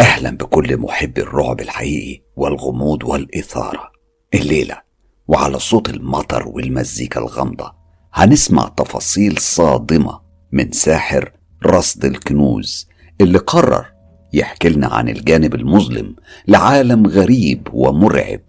[0.00, 3.90] أهلا بكل محبي الرعب الحقيقي والغموض والإثارة.
[4.34, 4.80] الليلة
[5.28, 7.72] وعلى صوت المطر والمزيكا الغامضة
[8.12, 10.20] هنسمع تفاصيل صادمة
[10.52, 11.32] من ساحر
[11.66, 12.88] رصد الكنوز
[13.20, 13.86] اللي قرر
[14.32, 16.16] يحكي لنا عن الجانب المظلم
[16.48, 18.40] لعالم غريب ومرعب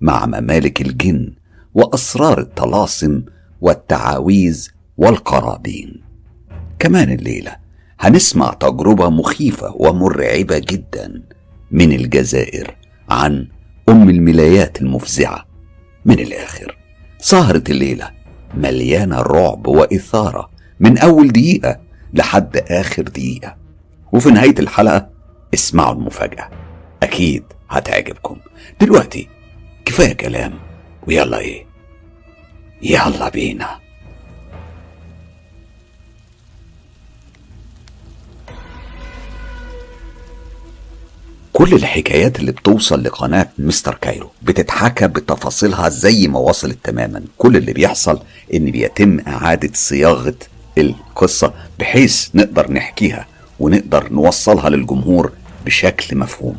[0.00, 1.34] مع ممالك الجن
[1.74, 3.22] وأسرار الطلاسم
[3.60, 6.02] والتعاويذ والقرابين.
[6.78, 7.56] كمان الليلة
[8.00, 11.22] هنسمع تجربة مخيفة ومرعبة جدا
[11.70, 12.76] من الجزائر
[13.10, 13.48] عن
[13.88, 15.46] أم الملايات المفزعة.
[16.04, 16.76] من الآخر
[17.18, 18.10] سهرة الليلة
[18.54, 21.80] مليانة رعب وإثارة من أول دقيقة
[22.14, 23.56] لحد آخر دقيقة.
[24.12, 25.08] وفي نهاية الحلقة
[25.54, 26.50] اسمعوا المفاجأة.
[27.02, 28.36] أكيد هتعجبكم.
[28.80, 29.28] دلوقتي
[29.84, 30.52] كفاية كلام
[31.08, 31.66] ويلا إيه؟
[32.82, 33.85] يلا بينا.
[41.56, 47.22] كل الحكايات اللي بتوصل لقناة مستر كايرو بتتحكى بتفاصيلها زي ما وصلت تماما.
[47.38, 48.20] كل اللي بيحصل
[48.54, 50.34] إن بيتم إعادة صياغة
[50.78, 53.26] القصة بحيث نقدر نحكيها
[53.60, 55.32] ونقدر نوصلها للجمهور
[55.66, 56.56] بشكل مفهوم.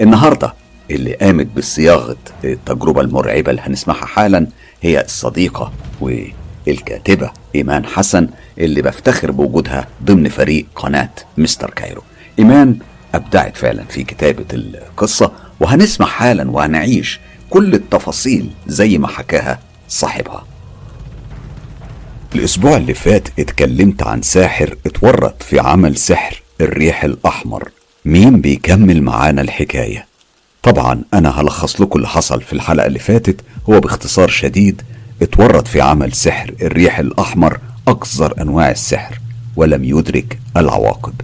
[0.00, 0.54] النهاردة
[0.90, 4.46] اللي قامت بصياغة التجربة المرعبة اللي هنسمعها حالا
[4.82, 12.02] هي الصديقة والكاتبة إيمان حسن اللي بفتخر بوجودها ضمن فريق قناة مستر كايرو.
[12.38, 12.78] إيمان
[13.14, 19.58] أبدعت فعلا في كتابة القصة وهنسمع حالا وهنعيش كل التفاصيل زي ما حكاها
[19.88, 20.44] صاحبها.
[22.34, 27.70] الأسبوع اللي فات اتكلمت عن ساحر اتورط في عمل سحر الريح الأحمر.
[28.04, 30.06] مين بيكمل معانا الحكاية؟
[30.62, 33.40] طبعا أنا هلخص لكم اللي حصل في الحلقة اللي فاتت.
[33.70, 34.82] هو باختصار شديد
[35.22, 37.58] اتورط في عمل سحر الريح الأحمر
[37.88, 39.20] أقذر أنواع السحر
[39.56, 41.14] ولم يدرك العواقب.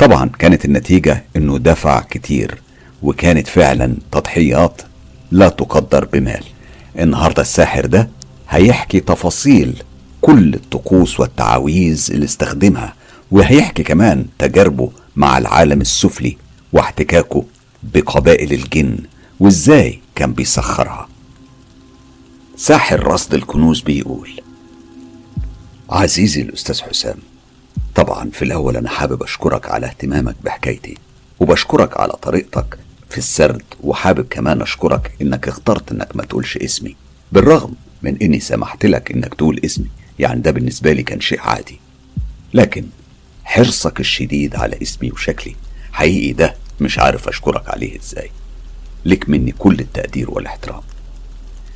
[0.00, 2.62] طبعا كانت النتيجة إنه دفع كتير
[3.02, 4.82] وكانت فعلا تضحيات
[5.30, 6.44] لا تقدر بمال.
[6.98, 8.08] النهاردة الساحر ده
[8.48, 9.82] هيحكي تفاصيل
[10.20, 12.94] كل الطقوس والتعاويذ اللي استخدمها
[13.30, 16.36] وهيحكي كمان تجاربه مع العالم السفلي
[16.72, 17.44] واحتكاكه
[17.82, 18.98] بقبائل الجن
[19.40, 21.08] وإزاي كان بيسخرها.
[22.56, 24.30] ساحر رصد الكنوز بيقول
[25.90, 27.16] عزيزي الأستاذ حسام
[28.00, 30.98] طبعا في الأول أنا حابب أشكرك على اهتمامك بحكايتي
[31.40, 32.78] وبشكرك على طريقتك
[33.10, 36.96] في السرد وحابب كمان أشكرك إنك اخترت إنك ما تقولش اسمي
[37.32, 39.86] بالرغم من إني سمحت لك إنك تقول اسمي
[40.18, 41.80] يعني ده بالنسبة لي كان شيء عادي.
[42.54, 42.86] لكن
[43.44, 45.56] حرصك الشديد على اسمي وشكلي
[45.92, 48.30] حقيقي ده مش عارف أشكرك عليه إزاي.
[49.04, 50.82] لك مني كل التقدير والاحترام.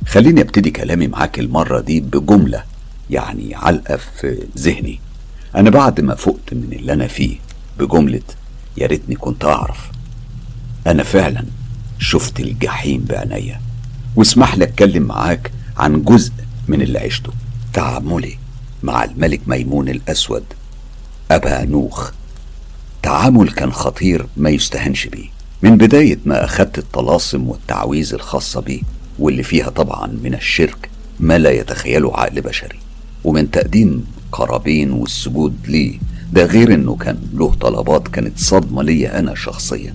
[0.07, 2.63] خليني أبتدي كلامي معاك المرة دي بجملة
[3.09, 4.99] يعني علقة في ذهني.
[5.55, 7.37] أنا بعد ما فقت من اللي أنا فيه
[7.79, 8.21] بجملة
[8.77, 9.91] يا ريتني كنت أعرف.
[10.87, 11.45] أنا فعلا
[11.99, 13.61] شفت الجحيم بعينيا
[14.15, 16.31] واسمح لي أتكلم معاك عن جزء
[16.67, 17.31] من اللي عشته.
[17.73, 18.37] تعاملي
[18.83, 20.43] مع الملك ميمون الأسود
[21.31, 22.11] أبا نوخ.
[23.03, 25.29] تعامل كان خطير ما يستهنش بيه.
[25.61, 28.81] من بداية ما أخدت الطلاسم والتعويذ الخاصة بيه
[29.19, 30.89] واللي فيها طبعا من الشرك
[31.19, 32.79] ما لا يتخيله عقل بشري.
[33.23, 34.05] ومن تقديم
[34.35, 35.99] قرابين والسجود ليه
[36.33, 39.93] ده غير إنه كان له طلبات كانت صدمة ليا أنا شخصيا.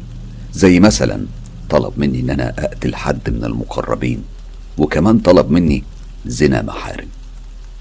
[0.53, 1.27] زي مثلا
[1.71, 4.23] طلب مني إن أنا أقتل حد من المقربين
[4.79, 5.85] وكمان طلب مني
[6.27, 7.09] زنا محارم.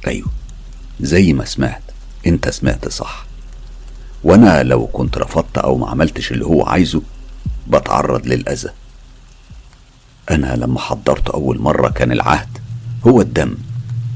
[0.08, 0.28] أيوه
[1.02, 1.82] زي ما سمعت.
[2.28, 3.26] أنت سمعت صح.
[4.24, 7.02] وأنا لو كنت رفضت أو ما عملتش اللي هو عايزه
[7.68, 8.70] بتعرض للأذى.
[10.32, 12.58] أنا لما حضرت أول مرة كان العهد
[13.08, 13.56] هو الدم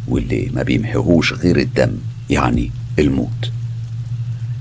[0.08, 1.98] واللي ما بيمحيهوش غير الدم.
[2.34, 3.52] يعني الموت.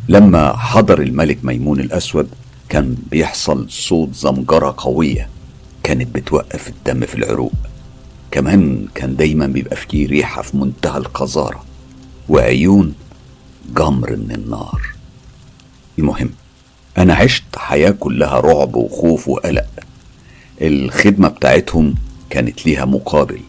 [0.08, 2.28] لما حضر الملك ميمون الأسود
[2.68, 5.28] كان بيحصل صوت زمجرة قوية
[5.82, 7.52] كانت بتوقف الدم في العروق.
[8.30, 11.64] كمان كان دايما بيبقى فيه ريحة في منتهى القذارة
[12.28, 12.94] وعيون
[13.76, 14.82] جمر من النار.
[15.98, 16.30] المهم
[16.98, 19.66] أنا عشت حياة كلها رعب وخوف وقلق.
[20.62, 21.94] الخدمة بتاعتهم
[22.30, 23.40] كانت ليها مقابل.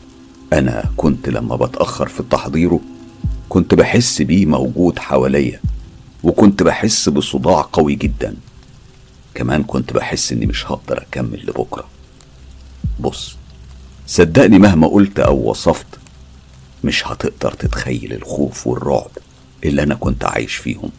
[0.54, 2.80] أنا كنت لما بتأخر في تحضيره
[3.54, 5.60] كنت بحس بيه موجود حواليا
[6.24, 8.36] وكنت بحس بصداع قوي جدا.
[9.34, 11.86] كمان كنت بحس إني مش هقدر أكمل لبكرة.
[13.00, 13.36] بص
[14.08, 15.86] صدقني مهما قلت أو وصفت
[16.84, 19.12] مش هتقدر تتخيل الخوف والرعب
[19.64, 20.90] اللي أنا كنت عايش فيهم.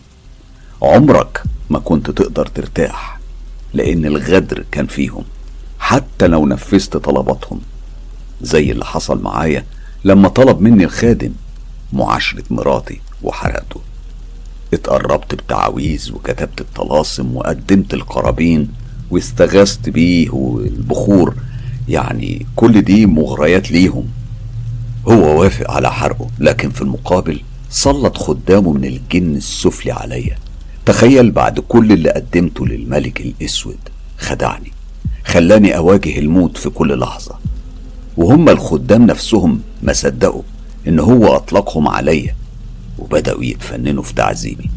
[0.82, 3.18] عمرك ما كنت تقدر ترتاح
[3.72, 5.24] لأن الغدر كان فيهم
[5.78, 7.60] حتى لو نفذت طلباتهم.
[8.42, 9.64] زي اللي حصل معايا
[10.04, 11.32] لما طلب مني الخادم
[11.94, 13.80] معاشرة مراتي وحرقته.
[14.74, 18.68] اتقربت بتعاويذ وكتبت الطلاسم وقدمت القرابين
[19.10, 21.34] واستغاثت بيه والبخور.
[21.88, 24.08] يعني كل دي مغريات ليهم.
[25.08, 30.36] هو وافق على حرقه لكن في المقابل سلط خدامه من الجن السفلي عليا.
[30.86, 33.78] تخيل بعد كل اللي قدمته للملك الأسود.
[34.18, 34.72] خدعني.
[35.24, 37.38] خلاني أواجه الموت في كل لحظة.
[38.16, 40.42] وهم الخدام نفسهم ما صدقوا.
[40.88, 42.36] إن هو أطلقهم عليا.
[42.98, 44.70] وبدأوا يتفننوا في تعذيبي.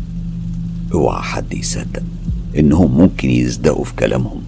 [0.94, 2.04] أوعى حد يصدق
[2.58, 4.44] إنهم ممكن يصدقوا في كلامهم.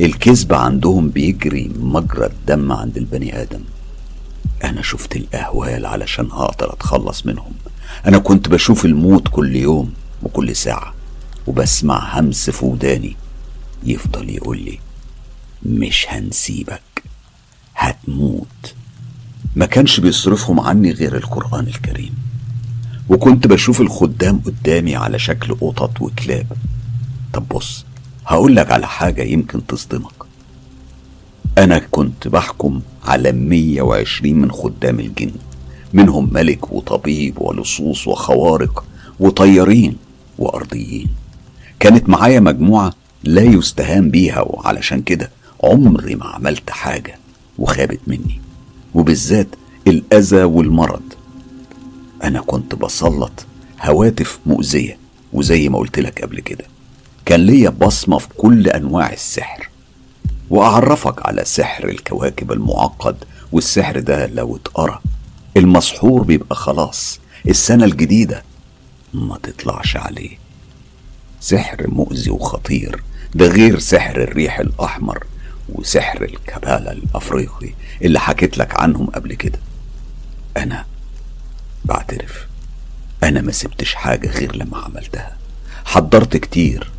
[0.00, 3.60] الكذب عندهم بيجري مجرى الدم عند البني آدم.
[4.64, 7.52] أنا شفت الأهوال علشان أقدر أتخلص منهم.
[8.06, 9.92] أنا كنت بشوف الموت كل يوم
[10.22, 10.94] وكل ساعة
[11.46, 13.16] وبسمع همس في وداني.
[13.84, 14.78] يفضل يقول لي
[15.62, 17.02] مش هنسيبك
[17.74, 18.74] هتموت.
[19.56, 22.14] ما كانش بيصرفهم عني غير القرآن الكريم.
[23.08, 26.46] وكنت بشوف الخدام قدامي على شكل قطط وكلاب.
[27.32, 27.84] طب بص
[28.26, 30.24] هقول لك على حاجة يمكن تصدمك.
[31.58, 35.32] أنا كنت بحكم على 120 من خدام الجن.
[35.92, 38.84] منهم ملك وطبيب ولصوص وخوارق
[39.20, 39.96] وطيارين
[40.38, 41.08] وأرضيين.
[41.80, 42.92] كانت معايا مجموعة
[43.24, 45.30] لا يستهان بيها وعلشان كده
[45.64, 47.18] عمري ما عملت حاجة
[47.58, 48.43] وخابت مني.
[48.94, 49.48] وبالذات
[49.86, 51.02] الأذى والمرض.
[52.24, 53.46] أنا كنت بسلط
[53.80, 54.98] هواتف مؤذية
[55.32, 56.64] وزي ما قلت لك قبل كده
[57.24, 59.68] كان ليا بصمة في كل أنواع السحر.
[60.50, 63.16] وأعرفك على سحر الكواكب المعقد
[63.52, 65.02] والسحر ده لو اتقرأ
[65.56, 68.42] المسحور بيبقى خلاص السنة الجديدة
[69.14, 70.38] ما تطلعش عليه.
[71.40, 73.02] سحر مؤذي وخطير
[73.34, 75.24] ده غير سحر الريح الأحمر
[75.68, 77.70] وسحر الكبالة الأفريقي
[78.02, 79.58] اللي حكيت لك عنهم قبل كده.
[80.56, 80.84] أنا
[81.84, 82.46] بعترف
[83.22, 85.36] أنا ما سبتش حاجة غير لما عملتها.
[85.84, 86.90] حضرت كتير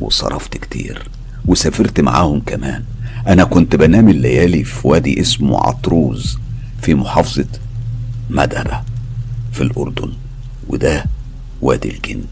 [0.00, 1.08] وصرفت كتير
[1.46, 2.84] وسافرت معاهم كمان.
[3.26, 6.38] أنا كنت بنام الليالي في وادي اسمه عطروز
[6.82, 7.46] في محافظة
[8.30, 8.82] مدبة
[9.52, 10.12] في الأردن
[10.68, 11.04] وده
[11.62, 12.24] وادي الجن.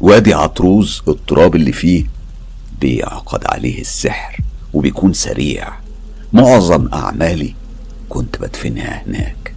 [0.00, 2.04] وادي عطروز التراب اللي فيه
[2.80, 4.40] بيعقد عليه السحر
[4.74, 5.68] وبيكون سريع.
[6.32, 7.54] معظم أعمالي
[8.08, 9.54] كنت بدفنها هناك.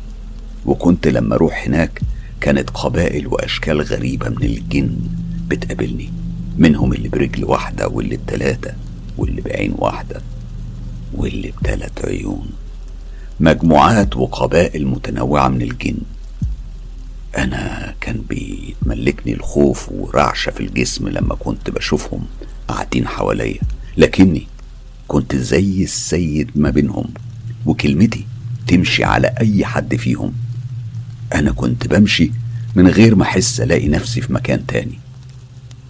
[0.66, 2.02] وكنت لما أروح هناك
[2.42, 5.00] كانت قبائل وأشكال غريبة من الجن
[5.48, 6.10] بتقابلني.
[6.58, 8.74] منهم اللي برجل واحدة واللي بتلاتة
[9.18, 10.22] واللي بعين واحدة
[11.14, 12.50] واللي بتلات عيون.
[13.40, 15.98] مجموعات وقبائل متنوعة من الجن.
[17.38, 22.26] أنا كان بيتملكني الخوف ورعشة في الجسم لما كنت بشوفهم.
[22.74, 23.60] قاعدين حواليا.
[23.98, 24.48] لكني
[25.08, 27.06] كنت زي السيد ما بينهم
[27.66, 28.26] وكلمتي
[28.68, 30.34] تمشي على أي حد فيهم.
[31.36, 32.32] أنا كنت بمشي
[32.76, 35.00] من غير ما أحس ألاقي نفسي في مكان تاني.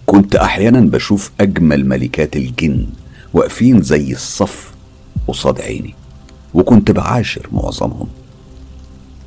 [0.06, 2.86] كنت أحيانا بشوف أجمل ملكات الجن
[3.32, 4.74] واقفين زي الصف
[5.28, 5.94] قصاد عيني
[6.54, 8.08] وكنت بعاشر معظمهم.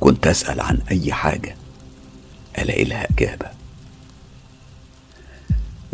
[0.00, 1.56] كنت أسأل عن أي حاجة
[2.58, 3.46] ألاقي لها إجابة.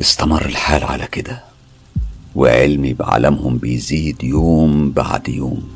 [0.00, 1.51] استمر الحال على كده.
[2.34, 5.68] وعلمي بعالمهم بيزيد يوم بعد يوم.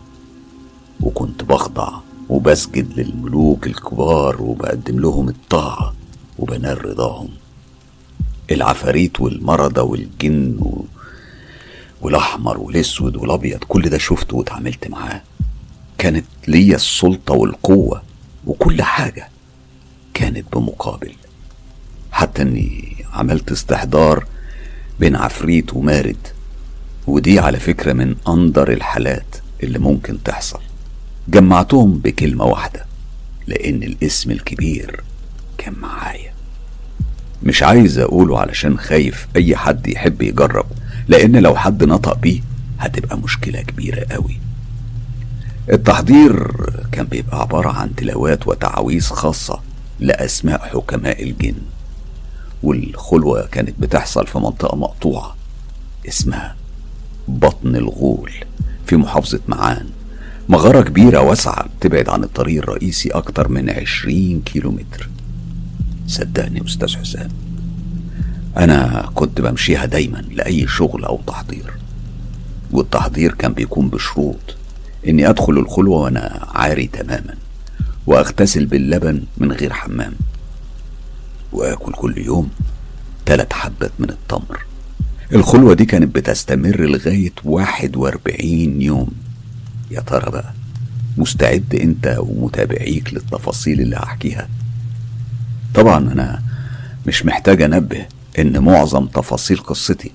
[1.00, 1.88] وكنت بخضع
[2.28, 5.94] وبسجد للملوك الكبار وبقدم لهم الطاعة
[6.38, 7.28] وبنال رضاهم.
[8.50, 10.84] العفاريت والمرضى والجن و...
[12.00, 15.22] والأحمر والأسود والأبيض كل ده شفته واتعاملت معاه.
[15.98, 18.02] كانت ليا السلطة والقوة
[18.46, 19.28] وكل حاجة
[20.14, 21.12] كانت بمقابل.
[22.12, 24.26] حتى إني عملت استحضار
[25.00, 26.35] بين عفريت ومارد.
[27.06, 30.60] ودي على فكرة من أندر الحالات اللي ممكن تحصل.
[31.28, 32.86] جمعتهم بكلمة واحدة
[33.46, 35.00] لأن الاسم الكبير
[35.58, 36.32] كان معايا.
[37.42, 40.66] مش عايز أقوله علشان خايف أي حد يحب يجرب
[41.08, 42.40] لأن لو حد نطق بيه
[42.78, 44.38] هتبقى مشكلة كبيرة قوي.
[45.72, 46.52] التحضير
[46.92, 49.60] كان بيبقى عبارة عن تلاوات وتعاويذ خاصة
[50.00, 51.54] لأسماء حكماء الجن
[52.62, 55.36] والخلوة كانت بتحصل في منطقة مقطوعة
[56.08, 56.56] اسمها
[57.28, 58.32] بطن الغول
[58.86, 59.86] في محافظة معان.
[60.48, 65.08] مغارة كبيرة واسعة بتبعد عن الطريق الرئيسي أكتر من عشرين كيلو متر
[66.06, 67.28] صدقني أستاذ حسام
[68.56, 71.72] أنا كنت بمشيها دايما لأي شغل أو تحضير
[72.70, 74.56] والتحضير كان بيكون بشروط
[75.08, 77.34] إني أدخل الخلوة وأنا عاري تماما
[78.06, 80.12] وأغتسل باللبن من غير حمام
[81.52, 82.50] وآكل كل يوم
[83.26, 84.66] تلات حبات من التمر.
[85.32, 89.08] الخلوة دي كانت بتستمر لغاية واحد واربعين يوم.
[89.90, 90.52] يا ترى بقى
[91.16, 94.48] مستعد انت ومتابعيك للتفاصيل اللي هحكيها؟
[95.74, 96.42] طبعا أنا
[97.06, 98.06] مش محتاج أنبه
[98.38, 100.10] إن معظم تفاصيل قصتي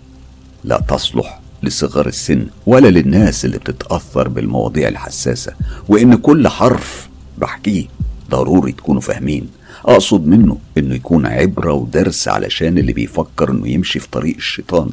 [0.63, 5.53] لا تصلح لصغار السن ولا للناس اللي بتتأثر بالمواضيع الحساسة
[5.89, 7.85] وإن كل حرف بحكيه
[8.31, 9.49] ضروري تكونوا فاهمين.
[9.85, 14.89] أقصد منه إنه يكون عبرة ودرس علشان اللي بيفكر إنه يمشي في طريق الشيطان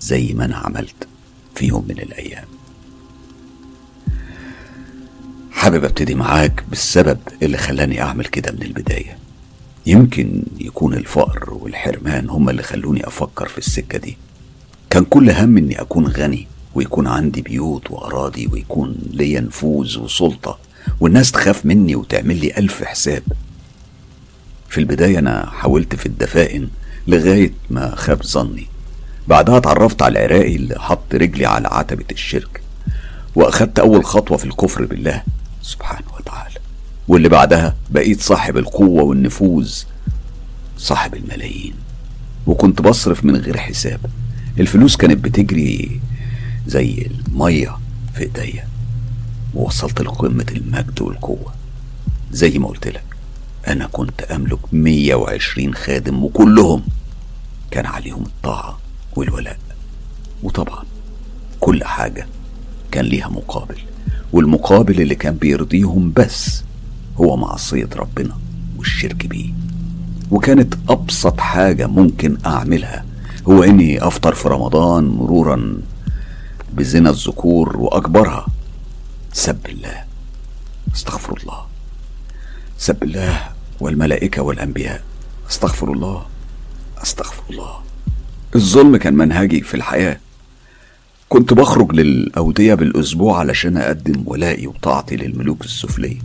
[0.00, 1.08] زي ما أنا عملت
[1.54, 2.44] في يوم من الأيام.
[5.50, 9.18] حابب أبتدي معاك بالسبب اللي خلاني أعمل كده من البداية.
[9.86, 14.16] يمكن يكون الفقر والحرمان هما اللي خلوني أفكر في السكة دي.
[14.90, 20.58] كان كل هم إني أكون غني ويكون عندي بيوت وأراضي ويكون ليا نفوذ وسلطة.
[21.00, 23.22] والناس تخاف مني وتعمل لي ألف حساب.
[24.68, 26.68] في البداية أنا حاولت في الدفائن
[27.06, 28.66] لغاية ما خاب ظني.
[29.28, 32.60] بعدها اتعرفت على العراقي اللي حط رجلي على عتبة الشرك.
[33.34, 35.22] وأخدت أول خطوة في الكفر بالله
[35.62, 36.54] سبحانه وتعالى.
[37.08, 39.74] واللي بعدها بقيت صاحب القوة والنفوذ
[40.78, 41.74] صاحب الملايين.
[42.46, 44.00] وكنت بصرف من غير حساب.
[44.60, 46.00] الفلوس كانت بتجري
[46.66, 47.78] زي المية
[48.14, 48.67] في إيديا.
[49.54, 51.52] ووصلت لقمة المجد والقوة.
[52.32, 53.04] زي ما قلت لك
[53.68, 56.82] أنا كنت أملك 120 خادم وكلهم
[57.70, 58.78] كان عليهم الطاعة
[59.16, 59.58] والولاء.
[60.42, 60.84] وطبعا
[61.60, 62.26] كل حاجة
[62.90, 63.78] كان ليها مقابل
[64.32, 66.62] والمقابل اللي كان بيرضيهم بس
[67.16, 68.36] هو معصية ربنا
[68.78, 69.52] والشرك بيه.
[70.30, 73.04] وكانت أبسط حاجة ممكن أعملها
[73.48, 75.76] هو إني أفطر في رمضان مرورا
[76.72, 78.46] بزنا الذكور وأكبرها.
[79.38, 80.04] سب الله.
[80.94, 81.66] استغفر الله.
[82.78, 83.48] سب الله
[83.80, 85.02] والملائكة والأنبياء.
[85.50, 86.26] استغفر الله.
[87.02, 87.80] استغفر الله.
[88.56, 90.20] الظلم كان منهجي في الحياة.
[91.28, 96.18] كنت بخرج للأودية بالأسبوع علشان أقدم ولائي وطاعتي للملوك السفلية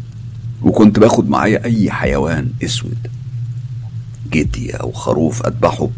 [0.62, 3.08] وكنت باخد معايا أي حيوان أسود.
[4.30, 5.90] جدي أو خروف أذبحه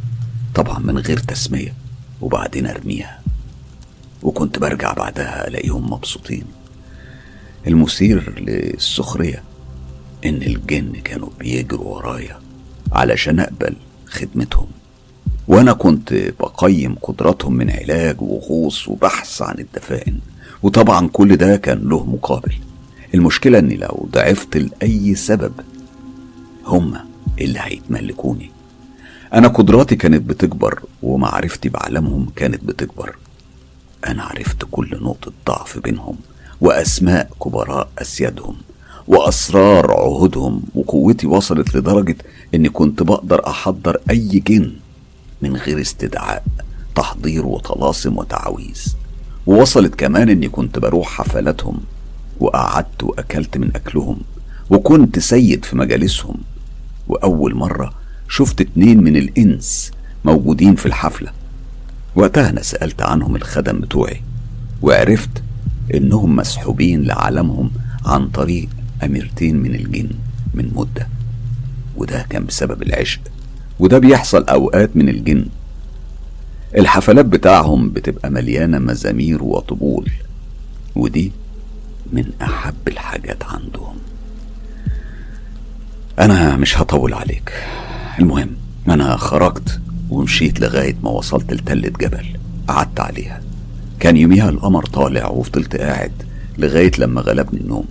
[0.56, 1.74] طبعا من غير تسمية
[2.22, 3.20] وبعدين أرميها.
[4.24, 6.65] وكنت برجع بعدها ألاقيهم مبسوطين.
[7.68, 9.44] المثير للسخرية
[10.26, 12.40] إن الجن كانوا بيجروا ورايا
[12.92, 13.76] علشان أقبل
[14.08, 14.68] خدمتهم.
[15.48, 20.20] وأنا كنت بقيم قدراتهم من علاج وغوص وبحث عن الدفائن
[20.64, 22.54] وطبعا كل ده كان له مقابل.
[23.14, 25.54] المشكلة إني لو ضعفت لأي سبب
[26.66, 27.06] هما
[27.42, 28.52] اللي هيتملكوني.
[29.34, 33.16] أنا قدراتي كانت بتكبر ومعرفتي بعالمهم كانت بتكبر.
[34.08, 36.18] أنا عرفت كل نقطة ضعف بينهم.
[36.62, 38.56] وأسماء كبراء أسيادهم
[39.08, 42.16] وأسرار عهودهم وقوتي وصلت لدرجة
[42.56, 44.72] إني كنت بقدر أحضر أي جن
[45.42, 46.44] من غير استدعاء
[46.96, 48.86] تحضير وطلاسم وتعاويذ.
[49.48, 51.80] ووصلت كمان إني كنت بروح حفلاتهم
[52.40, 54.18] وقعدت وأكلت من أكلهم
[54.70, 56.38] وكنت سيد في مجالسهم.
[57.08, 57.94] وأول مرة
[58.30, 59.92] شفت اتنين من الإنس
[60.26, 61.32] موجودين في الحفلة.
[62.16, 64.22] وقتها أنا سألت عنهم الخدم بتوعي
[64.82, 65.44] وعرفت
[65.94, 67.72] إنهم مسحوبين لعالمهم
[68.06, 68.70] عن طريق
[69.04, 70.10] أميرتين من الجن
[70.54, 71.08] من مدة.
[71.98, 73.20] وده كان بسبب العشق.
[73.80, 75.46] وده بيحصل أوقات من الجن.
[76.78, 80.12] الحفلات بتاعهم بتبقى مليانة مزامير وطبول.
[80.96, 81.32] ودي
[82.14, 83.96] من أحب الحاجات عندهم.
[86.20, 87.54] أنا مش هطول عليك.
[88.20, 88.50] المهم
[88.90, 92.26] أنا خرجت ومشيت لغاية ما وصلت لتلة جبل.
[92.68, 93.42] قعدت عليها.
[94.00, 96.12] كان يوميها القمر طالع وفضلت قاعد
[96.58, 97.86] لغاية لما غلبني النوم.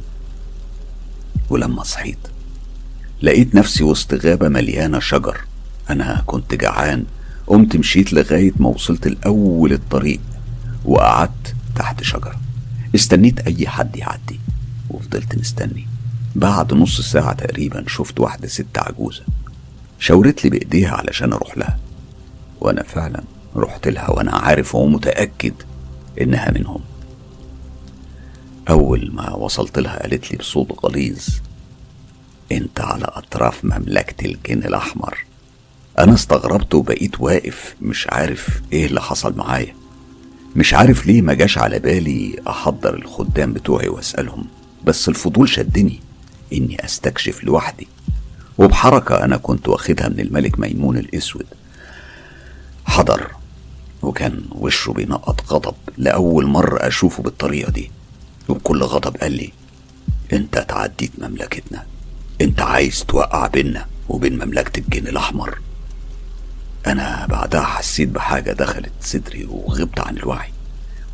[1.51, 2.19] ولما صحيت
[3.23, 5.41] لقيت نفسي وسط غابة مليانة شجر.
[5.91, 7.05] أنا كنت جعان
[7.47, 10.21] قمت مشيت لغاية ما وصلت لأول الطريق
[10.85, 12.41] وقعدت تحت شجرة
[12.95, 14.41] استنيت أي حد يعدي
[14.91, 15.87] وفضلت مستني.
[16.35, 19.23] بعد نص ساعة تقريبا شفت واحدة ست عجوزة
[19.99, 21.79] شاورت لي بإيديها علشان أروح لها.
[22.61, 23.23] وأنا فعلا
[23.57, 25.55] رحت لها وأنا عارف ومتأكد
[26.21, 26.81] إنها منهم.
[28.71, 31.27] أول ما وصلت لها قالت لي بصوت غليظ
[32.53, 35.25] أنت على أطراف مملكة الجن الأحمر.
[35.99, 39.75] أنا استغربت وبقيت واقف مش عارف إيه اللي حصل معايا.
[40.57, 44.45] مش عارف ليه ما جاش على بالي أحضر الخدام بتوعي وأسألهم
[44.85, 46.01] بس الفضول شدني
[46.53, 47.89] إني أستكشف لوحدي.
[48.59, 51.47] وبحركة أنا كنت واخدها من الملك ميمون الأسود.
[52.85, 53.31] حضر.
[54.05, 57.91] وكان وشه بينقط غضب لأول مرة أشوفه بالطريقة دي.
[58.49, 59.53] وبكل غضب قال لي
[60.33, 61.87] أنت تعديت مملكتنا.
[62.41, 65.59] أنت عايز توقع بينا وبين مملكة الجن الأحمر.
[66.87, 70.49] أنا بعدها حسيت بحاجة دخلت صدري وغبت عن الوعي.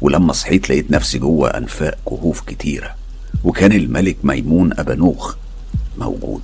[0.01, 2.95] ولما صحيت لقيت نفسي جوه أنفاق كهوف كتيرة.
[3.45, 5.35] وكان الملك ميمون أبانوخ
[5.99, 6.43] موجود.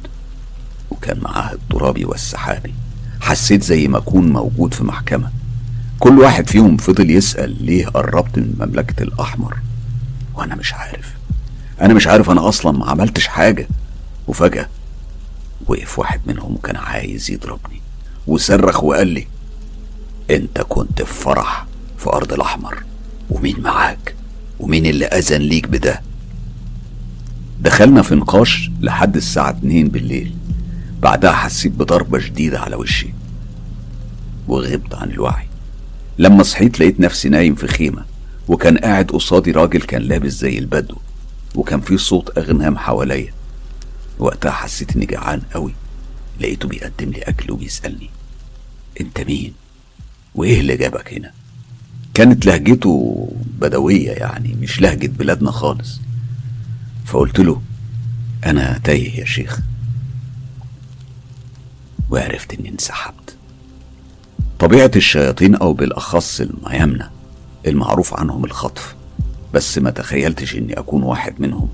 [0.90, 2.74] وكان معاه الترابي والسحابي.
[3.20, 5.30] حسيت زي ما أكون موجود في محكمة.
[6.00, 9.56] كل واحد فيهم فضل يسأل ليه قربت من مملكة الأحمر؟
[10.34, 11.14] وأنا مش عارف.
[11.80, 13.68] أنا مش عارف أنا أصلا ما عملتش حاجة.
[14.28, 14.68] وفجأة
[15.66, 17.80] وقف واحد منهم وكان عايز يضربني.
[18.26, 19.26] وصرخ وقال لي
[20.30, 21.66] أنت كنت في فرح
[21.98, 22.82] في أرض الأحمر.
[23.30, 24.14] ومين معاك؟
[24.60, 26.02] ومين اللي أذن ليك بده؟
[27.60, 30.34] دخلنا في نقاش لحد الساعة اتنين بالليل.
[31.02, 33.08] بعدها حسيت بضربة شديدة على وشي.
[34.48, 35.45] وغبت عن الوعي.
[36.18, 38.04] لما صحيت لقيت نفسي نايم في خيمة
[38.48, 40.96] وكان قاعد قصادي راجل كان لابس زي البدو
[41.54, 43.32] وكان في صوت أغنام حواليا
[44.18, 45.74] وقتها حسيت إني جعان قوي
[46.40, 48.10] لقيته بيقدم لي أكل وبيسألني
[49.00, 49.52] أنت مين؟
[50.34, 51.32] وإيه اللي جابك هنا؟
[52.14, 53.28] كانت لهجته
[53.60, 56.00] بدوية يعني مش لهجة بلادنا خالص
[57.06, 57.62] فقلت له
[58.46, 59.60] أنا تايه يا شيخ
[62.10, 63.25] وعرفت إني انسحبت
[64.58, 67.10] طبيعة الشياطين أو بالأخص الميامنة
[67.66, 68.94] المعروف عنهم الخطف
[69.54, 71.68] بس ما تخيلتش إني أكون واحد منهم.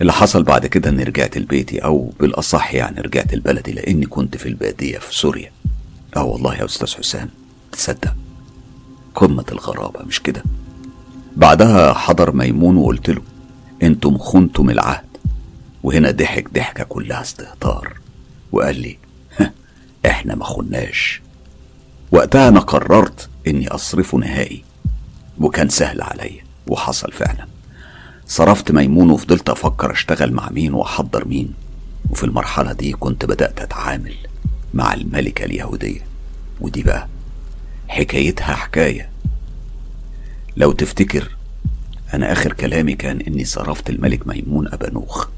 [0.00, 4.48] اللي حصل بعد كده إني رجعت لبيتي أو بالأصح يعني رجعت لبلدي لأني كنت في
[4.48, 5.50] البادية في سوريا.
[6.16, 7.28] آه والله يا أستاذ حسام
[7.72, 8.14] تصدق؟
[9.14, 10.42] قمة الغرابة مش كده؟
[11.36, 13.22] بعدها حضر ميمون وقلت له
[13.82, 15.04] أنتم خنتم العهد.
[15.82, 17.96] وهنا ضحك ضحكة كلها استهتار.
[18.52, 18.98] وقال لي
[20.06, 21.22] إحنا ما خناش.
[22.12, 24.64] وقتها أنا قررت إني اصرفه نهائي.
[25.38, 27.46] وكان سهل عليا وحصل فعلا.
[28.26, 31.52] صرفت ميمون وفضلت أفكر أشتغل مع مين وأحضر مين.
[32.10, 34.14] وفي المرحلة دي كنت بدأت أتعامل
[34.74, 36.00] مع الملكة اليهودية.
[36.60, 37.08] ودي بقى
[37.88, 39.08] حكايتها حكاية.
[40.56, 41.36] لو تفتكر
[42.14, 45.28] أنا آخر كلامي كان إني صرفت الملك ميمون أبانوخ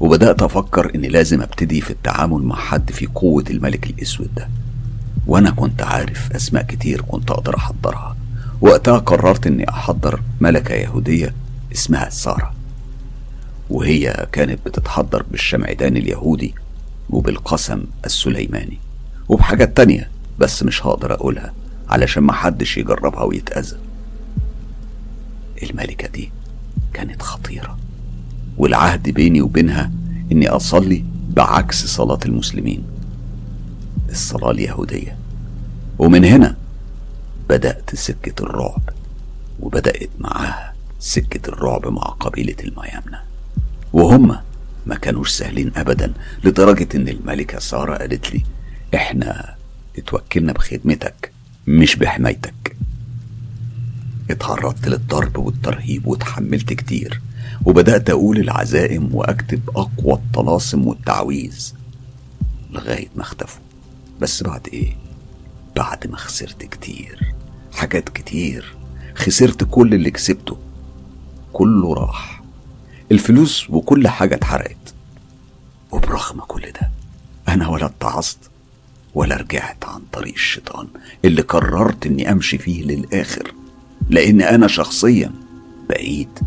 [0.00, 4.48] وبدأت أفكر إني لازم أبتدي في التعامل مع حد في قوة الملك الأسود ده.
[5.26, 8.16] وأنا كنت عارف أسماء كتير كنت أقدر أحضرها.
[8.60, 11.34] وقتها قررت إني أحضر ملكة يهودية
[11.72, 12.54] اسمها سارة.
[13.70, 16.54] وهي كانت بتتحضر بالشمعدان اليهودي
[17.10, 18.78] وبالقسم السليماني.
[19.28, 21.52] وبحاجات تانية بس مش هقدر أقولها
[21.88, 23.76] علشان محدش يجربها ويتأذى.
[25.62, 26.30] الملكة دي
[26.92, 27.78] كانت خطيرة.
[28.58, 29.90] والعهد بيني وبينها
[30.32, 32.84] إني أصلي بعكس صلاة المسلمين.
[34.14, 35.16] الصلاة اليهودية.
[35.98, 36.56] ومن هنا
[37.48, 38.82] بدأت سكة الرعب
[39.60, 43.20] وبدأت معاها سكة الرعب مع قبيلة الميامنة.
[43.92, 44.36] وهم
[44.86, 46.12] ما كانوش سهلين أبدا
[46.44, 48.42] لدرجة إن الملكة سارة قالت لي
[48.94, 49.54] إحنا
[49.98, 51.32] اتوكلنا بخدمتك
[51.66, 52.76] مش بحمايتك.
[54.30, 57.20] اتعرضت للضرب والترهيب وتحملت كتير
[57.64, 61.74] وبدأت أقول العزائم وأكتب أقوى الطلاسم والتعويذ
[62.70, 63.63] لغاية ما اختفوا.
[64.20, 64.96] بس بعد إيه؟
[65.76, 67.34] بعد ما خسرت كتير.
[67.72, 68.76] حاجات كتير.
[69.14, 70.56] خسرت كل اللي كسبته.
[71.52, 72.42] كله راح.
[73.12, 74.94] الفلوس وكل حاجة اتحرقت.
[75.92, 76.90] وبرغم كل ده
[77.48, 78.50] أنا ولا اتعظت
[79.14, 80.86] ولا رجعت عن طريق الشيطان
[81.24, 83.54] اللي قررت إني أمشي فيه للآخر.
[84.10, 85.32] لأن أنا شخصيا
[85.88, 86.38] بقيت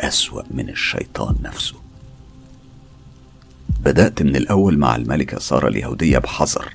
[0.00, 1.81] أسوأ من الشيطان نفسه.
[3.84, 6.74] بدأت من الأول مع الملكة سارة اليهودية بحذر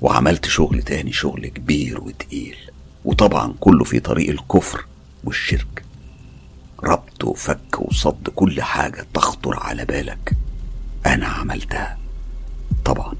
[0.00, 2.56] وعملت شغل تاني شغل كبير وتقيل
[3.04, 4.84] وطبعا كله في طريق الكفر
[5.24, 5.84] والشرك.
[6.84, 10.32] ربط وفك وصد كل حاجة تخطر على بالك.
[11.06, 11.98] أنا عملتها.
[12.84, 13.14] طبعا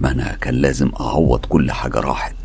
[0.00, 2.36] ما أنا كان لازم أعوض كل حاجة راحت.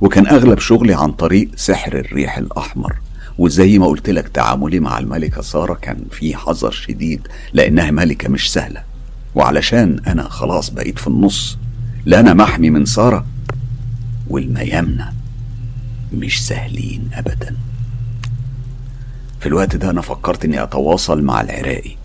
[0.00, 2.96] وكان أغلب شغلي عن طريق سحر الريح الأحمر.
[3.38, 8.52] وزي ما قلت لك تعاملي مع الملكة سارة كان فيه حذر شديد لأنها ملكة مش
[8.52, 8.89] سهلة.
[9.34, 11.58] وعلشان أنا خلاص بقيت في النص
[12.06, 13.26] لا أنا محمي من سارة.
[14.28, 15.12] والميامنة
[16.12, 17.56] مش سهلين أبدا.
[19.40, 21.96] في الوقت ده أنا فكرت إني أتواصل مع العراقي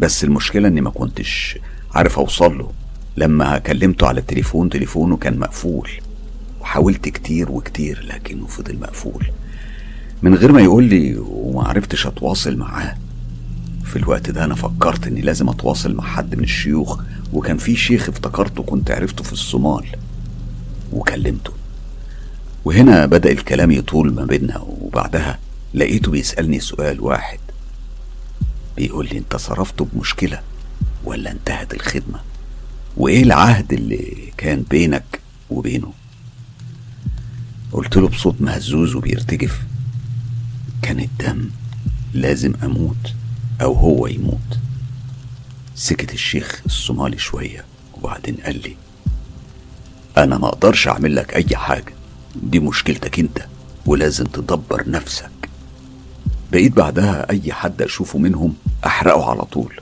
[0.00, 1.58] بس المشكلة إني ما كنتش
[1.94, 2.70] عارف أوصل له.
[3.16, 5.90] لما كلمته على التليفون تليفونه كان مقفول
[6.60, 9.26] وحاولت كتير وكتير لكنه فضل مقفول.
[10.22, 12.94] من غير ما يقول لي وما عرفتش أتواصل معاه.
[13.84, 17.00] في الوقت ده أنا فكرت إني لازم أتواصل مع حد من الشيوخ
[17.32, 19.86] وكان في شيخ افتكرته كنت عرفته في الصومال
[20.92, 21.52] وكلمته.
[22.64, 25.38] وهنا بدأ الكلام يطول ما بيننا وبعدها
[25.74, 27.38] لقيته بيسألني سؤال واحد.
[28.76, 30.40] بيقول لي أنت صرفته بمشكلة
[31.04, 32.20] ولا انتهت الخدمة؟
[32.96, 35.20] وإيه العهد اللي كان بينك
[35.50, 35.92] وبينه؟
[37.72, 39.62] قلت له بصوت مهزوز وبيرتجف
[40.82, 41.48] كان الدم
[42.14, 43.14] لازم أموت.
[43.62, 44.58] أو هو يموت.
[45.74, 47.64] سكت الشيخ الصومالي شوية
[47.94, 48.76] وبعدين قال لي
[50.18, 51.94] أنا ما أقدرش أعمل لك أي حاجة.
[52.42, 53.46] دي مشكلتك أنت
[53.86, 55.30] ولازم تدبر نفسك.
[56.52, 58.54] بقيت بعدها أي حد أشوفه منهم
[58.86, 59.80] أحرقه على طول.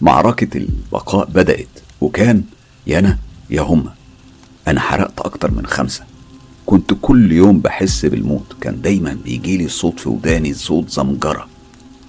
[0.00, 1.68] معركة البقاء بدأت
[2.00, 2.44] وكان
[2.86, 3.18] يا أنا
[3.50, 3.94] يا هما
[4.68, 6.04] أنا حرقت أكتر من خمسة.
[6.66, 8.56] كنت كل يوم بحس بالموت.
[8.60, 11.48] كان دايما بيجيلي صوت في وداني صوت زمجرة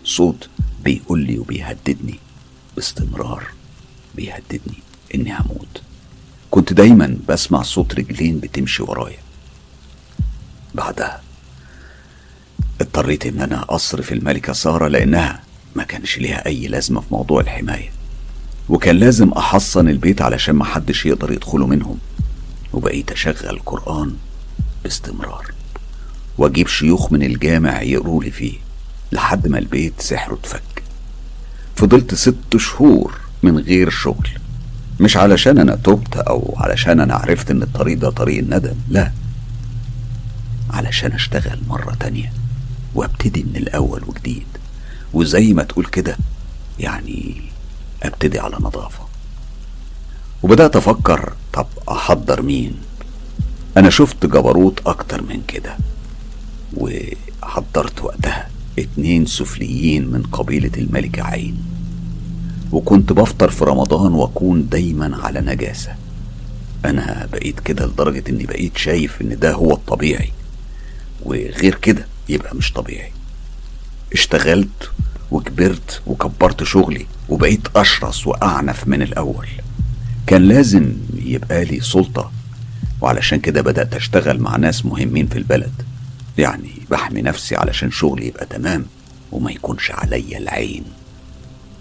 [0.04, 0.50] صوت
[0.88, 2.20] بيقول لي وبيهددني.
[2.76, 3.44] باستمرار
[4.16, 4.80] بيهددني
[5.16, 5.82] إني هموت.
[6.52, 9.18] كنت دايما بسمع صوت رجلين بتمشي ورايا.
[10.76, 11.22] بعدها
[12.82, 15.44] اضطريت إن أنا أصرف الملكة سارة لأنها
[15.76, 17.92] ما كانش ليها أي لازمة في موضوع الحماية.
[18.70, 21.98] وكان لازم أحصن البيت علشان ما حدش يقدر يدخله منهم.
[22.74, 24.16] وبقيت أشغل قرآن
[24.84, 25.52] باستمرار.
[26.38, 28.58] وأجيب شيوخ من الجامع يقروا لي فيه
[29.12, 30.77] لحد ما البيت سحره اتفك.
[31.78, 34.30] فضلت ست شهور من غير شغل.
[35.00, 39.12] مش علشان أنا تبت أو علشان أنا عرفت إن الطريق ده طريق الندم لا.
[40.70, 42.34] علشان أشتغل مرة تانية
[42.96, 44.46] وأبتدي من الأول وجديد.
[45.14, 46.18] وزي ما تقول كده
[46.80, 47.42] يعني
[48.04, 49.08] أبتدي على نظافة.
[50.44, 52.76] وبدأت أفكر طب أحضر مين؟
[53.78, 55.78] أنا شفت جبروت أكتر من كده
[56.78, 58.48] وحضرت وقتها.
[58.80, 61.58] اتنين سفليين من قبيلة الملكة عين.
[62.72, 65.96] وكنت بفطر في رمضان وأكون دايما على نجاسة.
[66.86, 70.32] أنا بقيت كده لدرجة إني بقيت شايف إن ده هو الطبيعي.
[71.26, 73.12] وغير كده يبقى مش طبيعي.
[74.14, 74.92] اشتغلت
[75.32, 79.48] وكبرت وكبرت شغلي وبقيت أشرس وأعنف من الأول.
[80.28, 82.32] كان لازم يبقى لي سلطة
[83.02, 85.72] وعلشان كده بدأت أشتغل مع ناس مهمين في البلد.
[86.38, 88.86] يعني بحمي نفسي علشان شغلي يبقى تمام
[89.32, 90.84] وما يكونش عليا العين.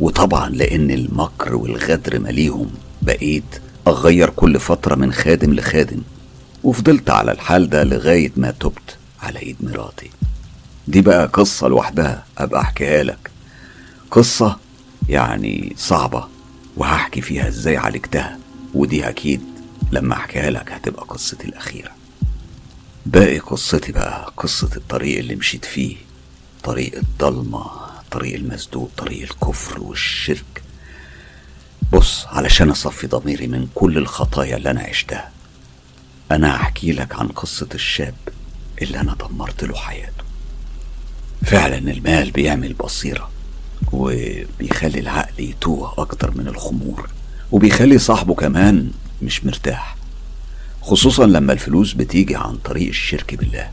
[0.01, 2.71] وطبعا لأن المكر والغدر مليهم
[3.03, 3.45] بقيت
[3.88, 6.01] أغير كل فترة من خادم لخادم
[6.64, 10.11] وفضلت على الحال ده لغاية ما تبت على إيد مراتي.
[10.88, 13.31] دي بقى قصة لوحدها أبقى أحكيها لك.
[14.11, 14.57] قصة
[15.09, 16.25] يعني صعبة
[16.77, 18.38] وهحكي فيها إزاي عالجتها
[18.75, 19.40] ودي أكيد
[19.92, 21.90] لما أحكيها لك هتبقى قصتي الأخيرة.
[23.07, 25.97] باقي قصتي بقى قصة الطريق اللي مشيت فيه
[26.64, 27.64] طريق الضلمة
[28.11, 30.62] طريق المسدود طريق الكفر والشرك.
[31.92, 35.31] بص علشان أصفي ضميري من كل الخطايا اللي أنا عشتها
[36.33, 38.14] أنا هحكي لك عن قصة الشاب
[38.83, 40.25] اللي أنا دمرت له حياته.
[41.45, 43.31] فعلا المال بيعمل بصيرة
[43.92, 47.09] وبيخلي العقل يتوه أكتر من الخمور
[47.53, 48.90] وبيخلي صاحبه كمان
[49.23, 49.96] مش مرتاح.
[50.87, 53.70] خصوصا لما الفلوس بتيجي عن طريق الشرك بالله.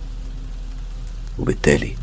[1.39, 1.95] وبالتالي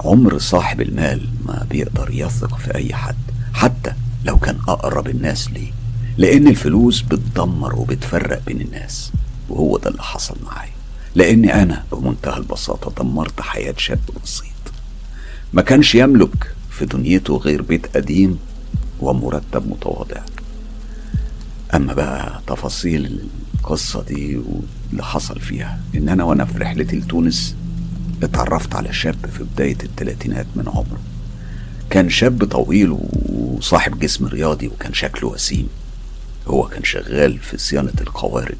[0.00, 3.16] عمر صاحب المال ما بيقدر يثق في أي حد
[3.52, 3.92] حتى
[4.24, 5.72] لو كان أقرب الناس ليه.
[6.16, 9.12] لأن الفلوس بتدمر وبتفرق بين الناس
[9.48, 10.72] وهو ده اللي حصل معايا.
[11.14, 14.72] لأني أنا بمنتهى البساطة دمرت حياة شاب بسيط.
[15.52, 18.38] ما كانش يملك في دنيته غير بيت قديم
[19.00, 20.20] ومرتب متواضع.
[21.74, 23.28] أما بقى تفاصيل
[23.68, 25.80] القصة دي واللي حصل فيها.
[25.94, 27.56] إن أنا وأنا في رحلتي لتونس
[28.22, 31.00] اتعرفت على شاب في بداية الثلاثينات من عمره.
[31.90, 32.96] كان شاب طويل
[33.28, 35.68] وصاحب جسم رياضي وكان شكله وسيم.
[36.46, 38.56] هو كان شغال في صيانة القوارب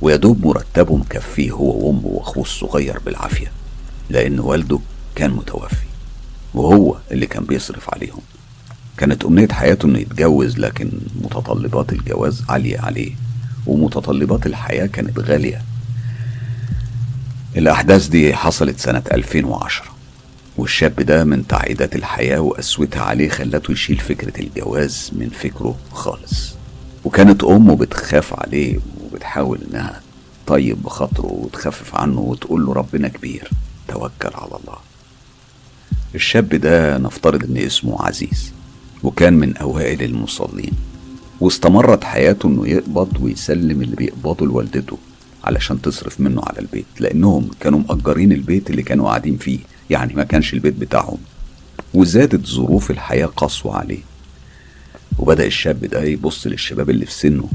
[0.00, 3.52] ويدوب مرتبه مكفيه هو وأمه وأخوه الصغير بالعافية
[4.10, 4.78] لأن والده
[5.14, 5.86] كان متوفي
[6.54, 8.20] وهو اللي كان بيصرف عليهم.
[8.96, 10.90] كانت أمنية حياته إنه يتجوز لكن
[11.22, 13.25] متطلبات الجواز عالية عليه.
[13.66, 15.62] ومتطلبات الحياة كانت غالية.
[17.56, 19.84] الأحداث دي حصلت سنة 2010
[20.56, 26.54] والشاب ده من تعقيدات الحياة وقسوتها عليه خلته يشيل فكرة الجواز من فكره خالص.
[27.04, 30.00] وكانت أمه بتخاف عليه وبتحاول إنها
[30.46, 33.50] طيب بخاطره وتخفف عنه وتقول له ربنا كبير
[33.88, 34.76] توكل على الله.
[36.14, 38.52] الشاب ده نفترض إن اسمه عزيز
[39.02, 40.72] وكان من أوائل المصلين.
[41.40, 44.98] واستمرت حياته إنه يقبض ويسلم اللي بيقبضه لوالدته
[45.44, 49.58] علشان تصرف منه على البيت لأنهم كانوا مأجرين البيت اللي كانوا قاعدين فيه
[49.90, 51.18] يعني ما كانش البيت بتاعهم.
[51.94, 54.00] وزادت ظروف الحياة قسوة عليه.
[55.18, 57.48] وبدأ الشاب ده يبص للشباب اللي في سنه.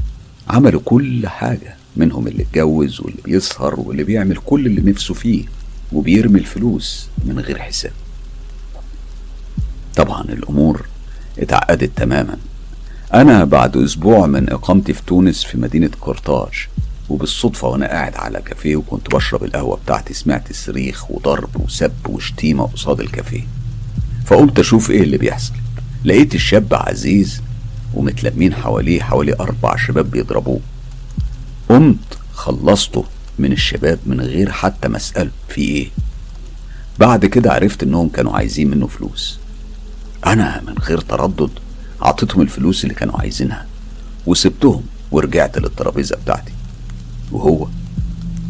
[0.48, 5.44] عملوا كل حاجة منهم اللي اتجوز واللي بيسهر واللي بيعمل كل اللي نفسه فيه
[5.92, 7.92] وبيرمي الفلوس من غير حساب.
[9.96, 10.86] طبعا الأمور
[11.38, 12.36] اتعقدت تماما.
[13.14, 16.68] أنا بعد أسبوع من إقامتي في تونس في مدينة قرطاج
[17.08, 23.00] وبالصدفة وأنا قاعد على كافيه وكنت بشرب القهوة بتاعتي سمعت صريخ وضرب وسب وشتيمة قصاد
[23.00, 23.46] الكافيه.
[24.26, 25.52] فقمت أشوف إيه اللي بيحصل.
[26.04, 27.42] لقيت الشاب عزيز
[27.94, 30.60] ومتلمين حواليه حوالي أربع شباب بيضربوه.
[31.68, 33.04] قمت خلصته
[33.38, 35.88] من الشباب من غير حتى ما أسأله في إيه.
[36.98, 39.38] بعد كده عرفت إنهم كانوا عايزين منه فلوس.
[40.26, 41.50] أنا من غير تردد
[42.02, 43.66] أعطيتهم الفلوس اللي كانوا عايزينها
[44.26, 46.52] وسبتهم ورجعت للترابيزة بتاعتي.
[47.32, 47.68] وهو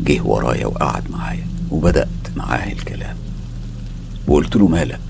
[0.01, 3.17] جه ورايا وقعد معايا وبدأت معاه الكلام.
[4.27, 5.01] وقلت له مالك؟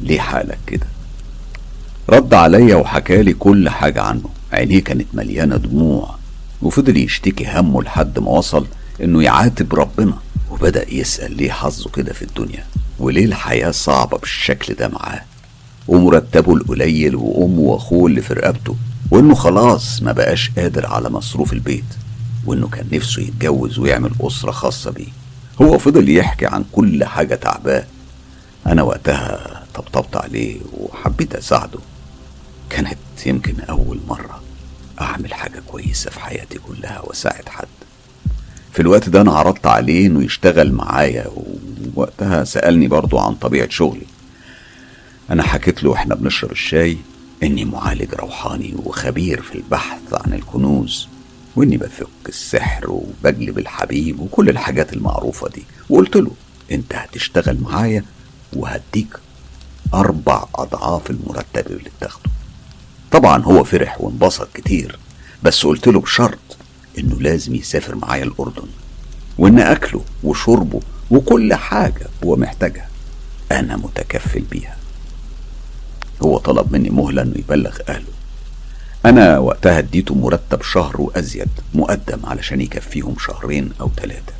[0.00, 0.86] ليه حالك كده؟
[2.08, 4.28] رد عليا وحكالي كل حاجة عنه.
[4.52, 6.14] عينيه كانت مليانة دموع
[6.62, 8.66] وفضل يشتكي همه لحد ما وصل
[9.02, 10.18] إنه يعاتب ربنا.
[10.50, 12.64] وبدأ يسأل ليه حظه كده في الدنيا
[12.98, 15.20] وليه الحياة صعبة بالشكل ده معاه.
[15.90, 18.76] ومرتبه القليل وأمه وأخوه اللي في رقبته
[19.10, 21.84] وإنه خلاص ما بقاش قادر على مصروف البيت
[22.46, 25.08] وإنه كان نفسه يتجوز ويعمل أسرة خاصة بيه.
[25.62, 27.84] هو فضل يحكي عن كل حاجة تعباه.
[28.66, 31.78] أنا وقتها طبطبت عليه وحبيت أساعده.
[32.70, 34.40] كانت يمكن أول مرة
[35.00, 37.66] أعمل حاجة كويسة في حياتي كلها وأساعد حد.
[38.72, 41.26] في الوقت ده أنا عرضت عليه إنه يشتغل معايا
[41.96, 44.06] ووقتها سألني برضو عن طبيعة شغلي.
[45.30, 46.98] أنا حكيت له إحنا بنشرب الشاي
[47.42, 51.08] إني معالج روحاني وخبير في البحث عن الكنوز
[51.56, 55.62] وإني بفك السحر وبجلب الحبيب وكل الحاجات المعروفة دي.
[55.90, 56.30] وقلت له
[56.72, 58.04] أنت هتشتغل معايا
[58.52, 59.16] وهديك
[59.94, 62.30] أربع أضعاف المرتب اللي بتاخده.
[63.10, 64.98] طبعا هو فرح وانبسط كتير
[65.42, 66.38] بس قلت له بشرط
[66.98, 68.68] إنه لازم يسافر معايا الأردن
[69.38, 72.88] وإن أكله وشربه وكل حاجة هو محتاجها
[73.52, 74.76] أنا متكفل بيها.
[76.22, 78.04] هو طلب مني مهلة إنه يبلغ أهله.
[79.06, 84.32] أنا وقتها اديته مرتب شهر وأزيد مقدم علشان يكفيهم شهرين أو ثلاثة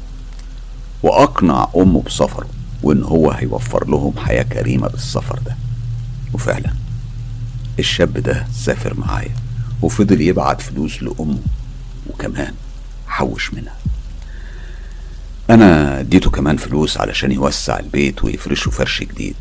[1.02, 2.48] وأقنع أمه بسفره
[2.82, 5.56] وإن هو هيوفر لهم حياة كريمة بالسفر ده.
[6.32, 6.70] وفعلا
[7.78, 9.34] الشاب ده سافر معايا
[9.82, 11.38] وفضل يبعت فلوس لأمه
[12.10, 12.54] وكمان
[13.06, 13.76] حوش منها.
[15.50, 19.36] أنا اديته كمان فلوس علشان يوسع البيت ويفرشه فرش جديد.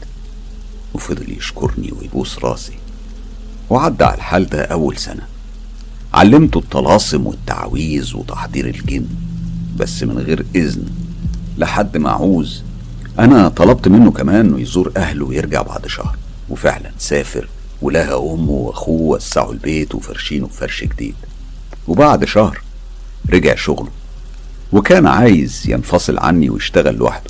[0.94, 2.74] وفضل يشكرني ويبوس راسي.
[3.70, 5.22] وعدى على الحال ده أول سنة.
[6.14, 9.06] علمته الطلاسم والتعويذ وتحضير الجن.
[9.78, 10.86] بس من غير إذن.
[11.58, 12.64] لحد ما عوز
[13.20, 16.18] أنا طلبت منه كمان إنه يزور أهله ويرجع بعد شهر.
[16.50, 17.48] وفعلا سافر.
[17.82, 21.16] ولقى أمه وأخوه وسعوا البيت وفرشينه بفرش جديد.
[21.88, 22.62] وبعد شهر
[23.30, 23.90] رجع شغله.
[24.72, 27.30] وكان عايز ينفصل عني ويشتغل لوحده.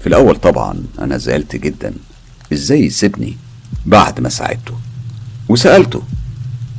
[0.00, 1.94] في الأول طبعا أنا زعلت جدا.
[2.52, 3.36] إزاي يسيبني
[3.86, 4.74] بعد ما ساعدته؟
[5.48, 6.02] وسألته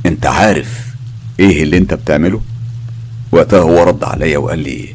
[0.06, 0.86] أنت عارف
[1.40, 2.40] إيه اللي أنت بتعمله؟
[3.32, 4.92] وقتها هو رد عليا وقال لي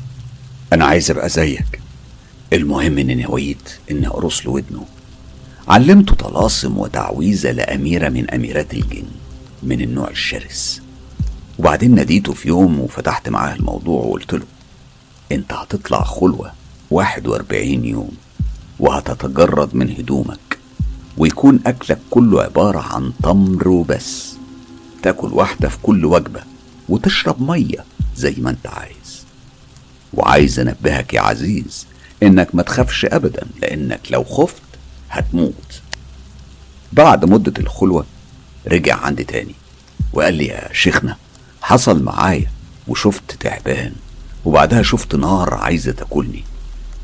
[0.73, 1.79] أنا عايز أبقى زيك.
[2.53, 4.85] المهم إني نويت إني أقرص له ودنه.
[5.67, 9.05] علمته طلاسم وتعويذة لأميرة من أميرات الجن
[9.63, 10.81] من النوع الشرس.
[11.59, 14.45] وبعدين ناديته في يوم وفتحت معاه الموضوع وقلت له
[15.31, 16.05] أنت هتطلع
[16.91, 18.11] واحد وأربعين يوم
[18.79, 20.52] وهتتجرد من هدومك.
[21.17, 24.33] ويكون أكلك كله عبارة عن تمر وبس.
[25.03, 26.41] تاكل واحدة في كل وجبة
[26.89, 29.23] وتشرب مية زي ما أنت عايز.
[30.13, 31.85] وعايز أنبهك يا عزيز
[32.23, 34.61] إنك ما تخافش ابدا لإنك لو خفت
[35.09, 35.81] هتموت.
[36.93, 38.05] بعد مدة الخلوة
[38.67, 39.55] رجع عندي تاني
[40.13, 41.17] وقال لي يا شيخنا
[41.61, 42.51] حصل معايا
[42.87, 43.93] وشفت تعبان
[44.45, 46.43] وبعدها شفت نار عايزة تاكلني.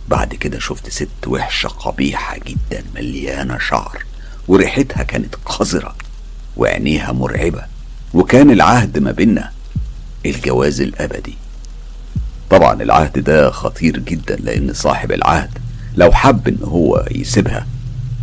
[0.09, 4.03] بعد كده شفت ست وحشة قبيحة جدا مليانة شعر
[4.47, 5.95] وريحتها كانت قذرة
[6.57, 7.61] وعينيها مرعبة
[8.13, 9.51] وكان العهد ما بينا
[10.25, 11.37] الجواز الأبدي.
[12.49, 15.49] طبعا العهد ده خطير جدا لأن صاحب العهد
[15.95, 17.67] لو حب إن هو يسيبها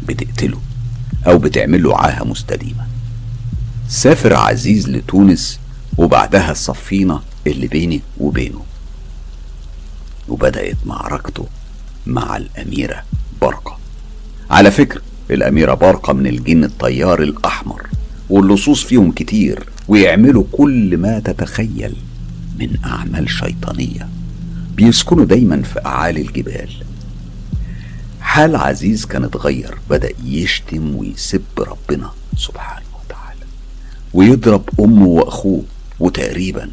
[0.09, 0.61] بتقتله
[1.27, 2.87] أو بتعمله عاهة مستديمة.
[3.89, 5.61] سافر عزيز لتونس
[5.99, 8.63] وبعدها الصفينة اللي بيني وبينه
[10.29, 11.47] وبدأت معركته
[12.07, 13.03] مع الأميرة
[13.43, 13.79] برقة
[14.51, 17.87] على فكرة الأميرة برقة من الجن الطيار الأحمر
[18.31, 21.97] واللصوص فيهم كتير ويعملوا كل ما تتخيل
[22.59, 24.09] من أعمال شيطانية.
[24.75, 26.69] بيسكنوا دايما في أعالي الجبال.
[28.21, 33.41] حال عزيز كان اتغير بدأ يشتم ويسب ربنا سبحانه وتعالى
[34.15, 35.63] ويضرب أمه وأخوه
[36.01, 36.71] وتقريبا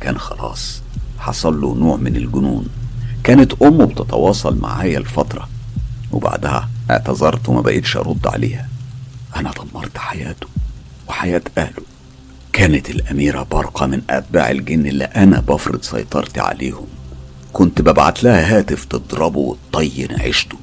[0.00, 0.82] كان خلاص
[1.18, 2.66] حصل له نوع من الجنون.
[3.24, 5.48] كانت أمه بتتواصل معايا الفترة
[6.12, 8.68] وبعدها اعتذرت وما بقيتش أرد عليها.
[9.36, 10.46] أنا دمرت حياته
[11.08, 11.82] وحياة أهله.
[12.52, 16.86] كانت الأميرة برقة من أتباع الجن اللي أنا بفرض سيطرتي عليهم.
[17.52, 20.56] كنت ببعت لها هاتف تضربه وتطين عيشته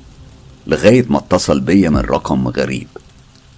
[0.68, 2.88] لغاية ما اتصل بيا من رقم غريب.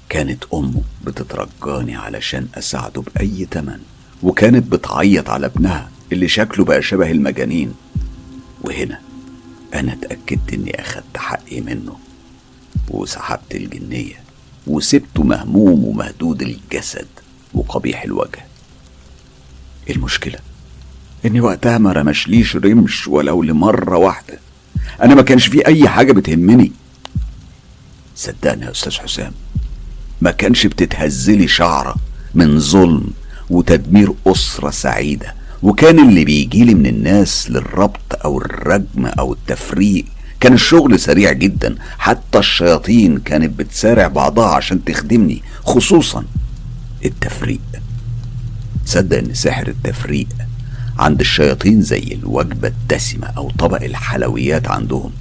[0.09, 3.79] كانت أمه بتترجاني علشان أساعده بأي تمن
[4.23, 7.73] وكانت بتعيط على ابنها اللي شكله بقى شبه المجانين.
[8.63, 8.99] وهنا
[9.73, 11.97] أنا اتأكدت إني أخدت حقي منه
[12.89, 14.23] وسحبت الجنية
[14.67, 17.07] وسبته مهموم ومهدود الجسد
[17.53, 18.45] وقبيح الوجه.
[19.89, 20.39] المشكلة؟
[21.25, 24.39] إني وقتها ما رمشليش رمش ولو لمرة واحدة.
[25.01, 26.71] أنا ما كانش في أي حاجة بتهمني.
[28.15, 29.31] صدقني يا أستاذ حسام
[30.21, 31.95] ما كانش بتتهزلي شعرة
[32.33, 33.07] من ظلم
[33.49, 35.35] وتدمير أسرة سعيدة.
[35.63, 40.05] وكان اللي بيجيلي من الناس للربط أو الرجم أو التفريق
[40.39, 41.75] كان الشغل سريع جدا.
[41.97, 46.25] حتى الشياطين كانت بتسارع بعضها عشان تخدمني خصوصا
[47.05, 47.59] التفريق.
[48.85, 50.27] تصدق إن سحر التفريق
[50.99, 55.11] عند الشياطين زي الوجبة الدسمة أو طبق الحلويات عندهم.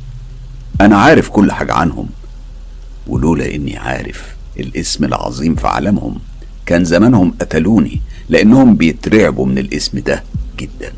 [0.81, 2.09] أنا عارف كل حاجة عنهم
[3.07, 6.19] ولولا إني عارف الاسم العظيم في عالمهم
[6.67, 8.01] كان زمانهم قتلوني.
[8.29, 10.25] لأنهم بيترعبوا من الاسم ده
[10.59, 10.93] جدا.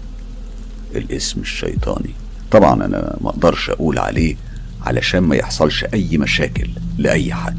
[0.95, 2.15] الاسم الشيطاني.
[2.51, 4.37] طبعا أنا ما أقدرش أقول عليه
[4.83, 7.59] علشان ما يحصلش أي مشاكل لأي حد.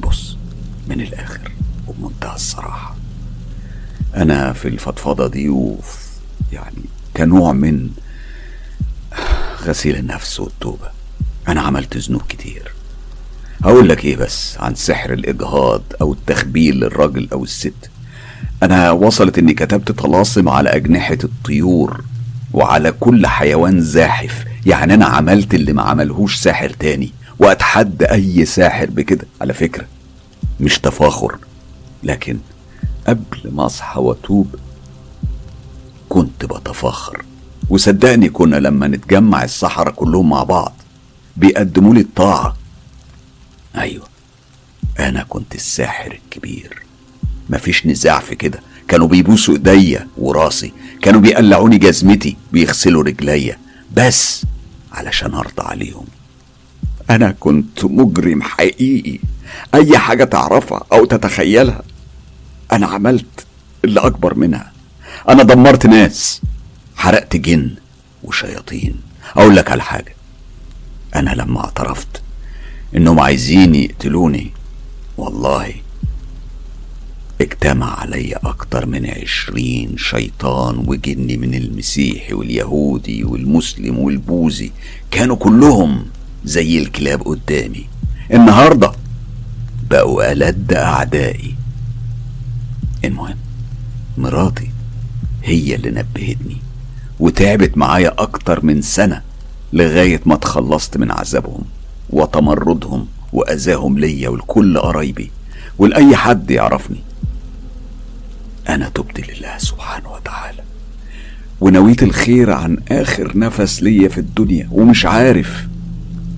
[0.00, 0.36] بص
[0.88, 1.50] من الآخر
[1.88, 2.96] وبمنتهى الصراحة.
[4.16, 5.98] أنا في الفضفضة دي وفي
[6.52, 6.84] يعني
[7.16, 7.90] كنوع من
[9.62, 10.90] غسيل النفس والتوبة.
[11.48, 12.72] أنا عملت ذنوب كتير.
[13.64, 17.90] هقول لك إيه بس عن سحر الإجهاض أو التخبيل للراجل أو الست.
[18.62, 22.04] أنا وصلت إني كتبت طلاسم على أجنحة الطيور
[22.52, 24.44] وعلى كل حيوان زاحف.
[24.66, 29.26] يعني أنا عملت اللي ما عملهوش ساحر تاني وأتحدى أي ساحر بكده.
[29.40, 29.86] على فكرة
[30.60, 31.38] مش تفاخر
[32.02, 32.38] لكن
[33.06, 34.54] قبل ما أصحى وأتوب
[36.08, 37.24] كنت بتفاخر.
[37.70, 40.72] وصدقني كنا لما نتجمع السحرة كلهم مع بعض
[41.36, 42.56] بيقدموا لي الطاعة.
[43.80, 44.08] أيوة.
[44.98, 46.82] أنا كنت الساحر الكبير.
[47.50, 48.60] مفيش نزاع في كده.
[48.88, 50.72] كانوا بيبوسوا إيديا وراسي.
[51.02, 53.58] كانوا بيقلعوني جزمتي بيغسلوا رجليا.
[53.92, 54.44] بس
[54.92, 56.06] علشان أرضى عليهم.
[57.10, 59.18] أنا كنت مجرم حقيقي.
[59.74, 61.82] أي حاجة تعرفها أو تتخيلها
[62.72, 63.46] أنا عملت
[63.84, 64.72] اللي أكبر منها.
[65.28, 66.40] أنا دمرت ناس.
[66.96, 67.74] حرقت جن
[68.24, 69.00] وشياطين.
[69.36, 70.14] أقول لك على حاجة.
[71.16, 72.22] أنا لما اعترفت
[72.96, 74.50] إنهم عايزين يقتلوني.
[75.16, 75.74] والله
[77.40, 84.72] اجتمع علي أكتر من عشرين شيطان وجني من المسيحي واليهودي والمسلم والبوذي.
[85.10, 86.06] كانوا كلهم
[86.44, 87.86] زي الكلاب قدامي.
[88.32, 88.92] النهاردة
[89.90, 91.54] بقوا ألد أعدائي.
[93.04, 93.36] المهم
[94.18, 94.70] مراتي
[95.44, 96.56] هي اللي نبهتني
[97.20, 99.22] وتعبت معايا أكتر من سنة
[99.72, 101.64] لغاية ما اتخلصت من عذابهم.
[102.10, 105.30] وتمردهم وأذاهم ليا ولكل قرايبي
[105.78, 107.02] ولأي حد يعرفني.
[108.68, 110.62] أنا تبت لله سبحانه وتعالى
[111.60, 115.68] ونويت الخير عن آخر نفس ليا في الدنيا ومش عارف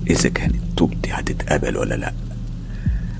[0.09, 2.13] إذا كانت توبتي هتتقبل ولا لأ.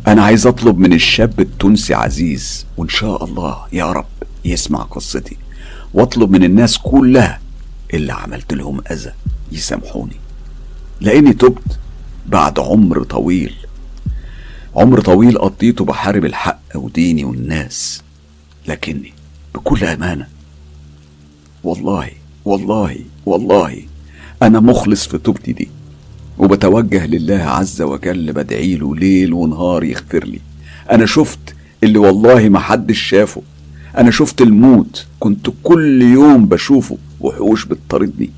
[0.07, 4.05] أنا عايز أطلب من الشاب التونسي عزيز وإن شاء الله يا رب
[4.45, 5.37] يسمع قصتي
[5.93, 7.39] وأطلب من الناس كلها
[7.93, 9.11] اللي عملت لهم أذى
[9.51, 10.15] يسامحوني.
[11.01, 11.79] لأني تبت
[12.31, 13.53] بعد عمر طويل.
[14.75, 18.01] عمر طويل قضيته بحارب الحق وديني والناس
[18.67, 19.13] لكني
[19.55, 20.27] بكل أمانة
[21.63, 22.09] والله
[22.45, 23.81] والله والله
[24.41, 25.69] أنا مخلص في توبتي دي
[26.37, 30.39] وبتوجه لله عز وجل بدعي له ليل ونهار يغفر لي.
[30.91, 33.41] أنا شفت اللي والله ما حدش شافه
[33.97, 38.29] أنا شفت الموت كنت كل يوم بشوفه وحوش بتطاردني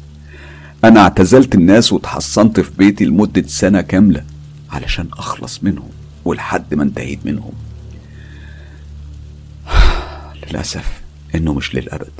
[0.84, 4.24] أنا اعتزلت الناس وتحصنت في بيتي لمدة سنة كاملة
[4.72, 5.89] علشان أخلص منهم
[6.26, 7.51] ولحد ما انتهيت منهم.
[10.51, 11.01] للأسف
[11.36, 12.12] إنه مش للأبد.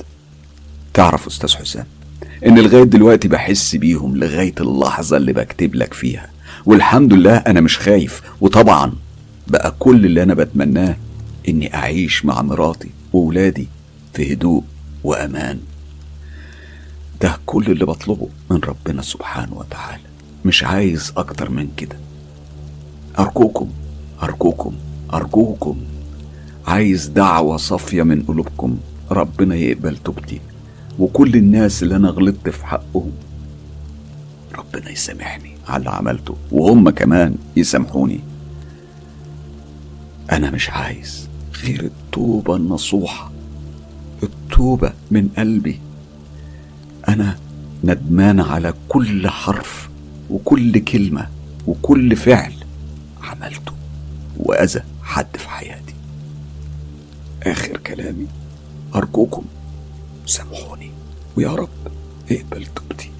[0.94, 1.84] تعرف أستاذ حسام
[2.46, 6.30] إن لغاية دلوقتي بحس بيهم لغاية اللحظة اللي بكتب لك فيها.
[6.66, 8.92] والحمد لله أنا مش خايف وطبعا
[9.46, 10.96] بقى كل اللي أنا بتمناه
[11.48, 13.68] إني أعيش مع مراتي وولادي
[14.14, 14.64] في هدوء
[15.04, 15.60] وأمان.
[17.20, 20.02] ده كل اللي بطلبه من ربنا سبحانه وتعالى.
[20.44, 21.96] مش عايز أكتر من كده.
[23.18, 23.70] أرجوكم
[24.22, 24.74] أرجوكم
[25.14, 25.76] أرجوكم.
[26.66, 28.78] عايز دعوة صافية من قلوبكم.
[29.10, 30.40] ربنا يقبل توبتي.
[30.98, 33.12] وكل الناس اللي أنا غلطت في حقهم.
[34.54, 36.36] ربنا يسامحني على اللي عملته.
[36.52, 38.20] وهم كمان يسامحوني.
[40.32, 41.28] أنا مش عايز
[41.64, 43.32] غير التوبة النصوحة.
[44.22, 45.80] التوبة من قلبي.
[47.08, 47.38] أنا
[47.84, 49.88] ندمان على كل حرف
[50.30, 51.28] وكل كلمة
[51.66, 52.52] وكل فعل
[53.22, 53.72] عملته
[54.36, 55.94] وأذى حد في حياتي.
[57.42, 58.26] آخر كلامي
[58.94, 59.44] أرجوكم
[60.26, 60.90] سامحوني
[61.36, 61.68] ويا رب
[62.30, 63.10] اقبل توبتي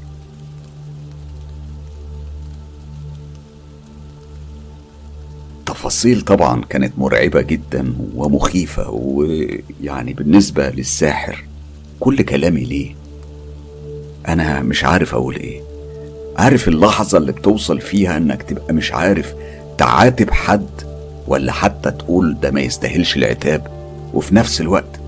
[5.66, 11.44] تفاصيل طبعا كانت مرعبة جدا ومخيفة ويعني بالنسبة للساحر
[12.00, 12.94] كل كلامي ليه؟
[14.28, 15.60] أنا مش عارف أقول إيه.
[16.36, 19.34] عارف اللحظة اللي بتوصل فيها إنك تبقى مش عارف
[19.78, 20.66] تعاتب حد
[21.26, 23.66] ولا حتى تقول ده ما يستاهلش العتاب
[24.14, 25.00] وفي نفس الوقت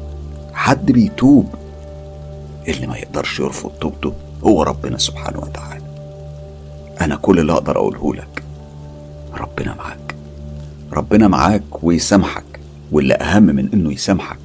[0.53, 1.55] حد بيتوب
[2.69, 4.12] اللي ما يقدرش يرفض توبته
[4.45, 5.85] هو ربنا سبحانه وتعالى.
[7.01, 8.43] أنا كل اللي أقدر أقوله لك
[9.41, 10.14] ربنا معاك.
[10.93, 12.45] ربنا معاك ويسامحك
[12.93, 14.39] واللي أهم من إنه يسامحك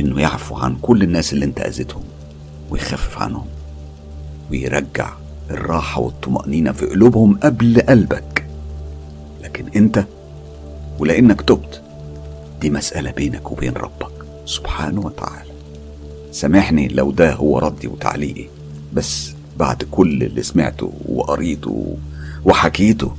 [0.00, 2.02] إنه يعفو عن كل الناس اللي أنت أذيتهم.
[2.74, 3.46] ويخفف عنهم
[4.50, 5.12] ويرجع
[5.50, 8.46] الراحة والطمأنينة في قلوبهم قبل قلبك.
[9.42, 10.04] لكن أنت
[10.98, 11.82] ولأنك تبت
[12.60, 14.12] دي مسألة بينك وبين ربك
[14.46, 15.50] سبحانه وتعالى.
[16.32, 18.46] سامحني لو ده هو ردي وتعليقي
[18.92, 21.96] بس بعد كل اللي سمعته وقريته
[22.44, 23.12] وحكيته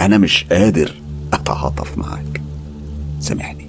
[0.00, 0.94] أنا مش قادر
[1.32, 2.42] أتعاطف معاك.
[3.20, 3.66] سامحني.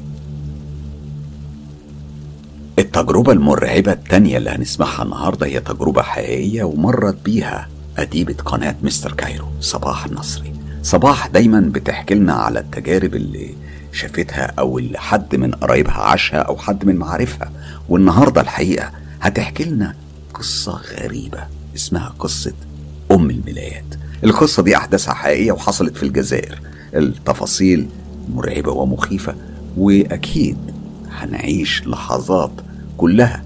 [2.80, 7.68] التجربة المرعبة التانية اللي هنسمعها النهاردة هي تجربة حقيقية ومرت بيها
[7.98, 10.54] أديبة قناة مستر كايرو صباح النصري.
[10.84, 13.56] صباح دايما بتحكي لنا على التجارب اللي
[13.92, 17.52] شافتها أو اللي حد من قرايبها عاشها أو حد من معارفها.
[17.90, 19.96] والنهاردة الحقيقة هتحكي لنا
[20.34, 21.40] قصة غريبة
[21.76, 22.54] اسمها قصة
[23.12, 23.86] أم الملايات.
[24.24, 26.62] القصة دي أحداثها حقيقية وحصلت في الجزائر.
[26.96, 27.88] التفاصيل
[28.34, 29.36] مرعبة ومخيفة
[29.78, 30.58] وأكيد
[31.14, 32.52] هنعيش لحظات
[32.98, 33.44] كلها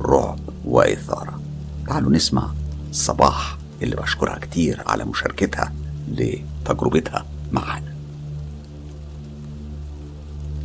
[0.00, 1.40] رعب وإثارة.
[1.86, 2.50] تعالوا نسمع
[2.92, 5.72] صباح اللي بشكرها كتير على مشاركتها
[6.08, 7.94] لتجربتها معانا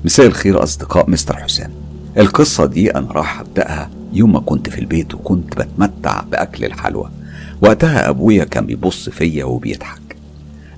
[0.05, 1.71] مساء الخير أصدقاء مستر حسام.
[2.17, 7.09] القصة دي أنا راح أبدأها يوم ما كنت في البيت وكنت بتمتع بأكل الحلوى.
[7.61, 10.15] وقتها أبويا كان بيبص فيا وبيضحك.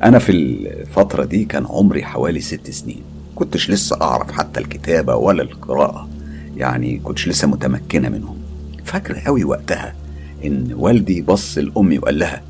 [0.03, 3.03] أنا في الفترة دي كان عمري حوالي ست سنين.
[3.35, 6.09] كنتش لسه أعرف حتى الكتابة ولا القراءة.
[6.57, 8.37] يعني كنتش لسه متمكنة منهم.
[8.85, 9.95] فاكر قوي وقتها
[10.45, 12.41] إن والدي بص لأمي وقال لها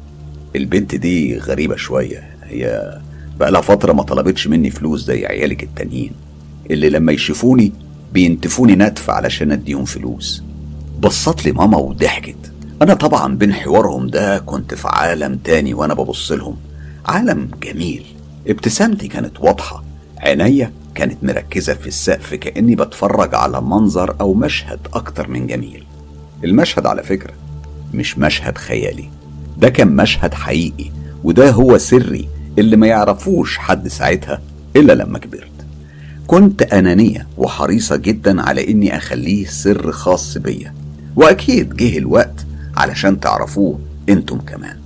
[0.56, 2.24] البنت دي غريبة شوية.
[2.44, 2.94] هي
[3.40, 6.12] بقالها فترة ما طلبتش مني فلوس زي عيالك التانيين.
[6.72, 7.72] اللي لما يشوفوني
[8.14, 10.44] بينتفوني نتف علشان أديهم فلوس.
[11.00, 12.52] بصت لي ماما وضحكت.
[12.82, 16.58] أنا طبعا بين حوارهم ده كنت في عالم تاني وأنا ببص لهم.
[17.06, 18.06] عالم جميل.
[18.48, 19.84] ابتسامتي كانت واضحة.
[20.18, 25.86] عينيا كانت مركزة في السقف كأني بتفرج على منظر أو مشهد أكتر من جميل.
[26.44, 27.34] المشهد على فكرة
[27.94, 29.10] مش مشهد خيالي
[29.58, 30.92] ده كان مشهد حقيقي
[31.24, 32.28] وده هو سري
[32.60, 34.42] اللي ما يعرفوش حد ساعتها
[34.76, 35.52] إلا لما كبرت.
[36.28, 40.74] كنت أنانية وحريصة جدا على إني أخليه سر خاص بيا
[41.16, 42.46] وأكيد جه الوقت
[42.78, 44.78] علشان تعرفوه أنتم كمان.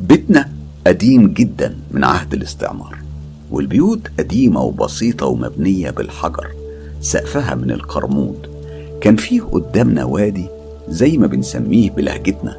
[0.00, 0.48] بيتنا
[0.86, 2.98] قديم جدا من عهد الاستعمار.
[3.56, 6.50] والبيوت قديمة وبسيطة ومبنية بالحجر
[7.00, 8.48] سقفها من القرمود.
[9.00, 10.46] كان فيه قدامنا وادي
[10.88, 12.56] زي ما بنسميه بلهجتنا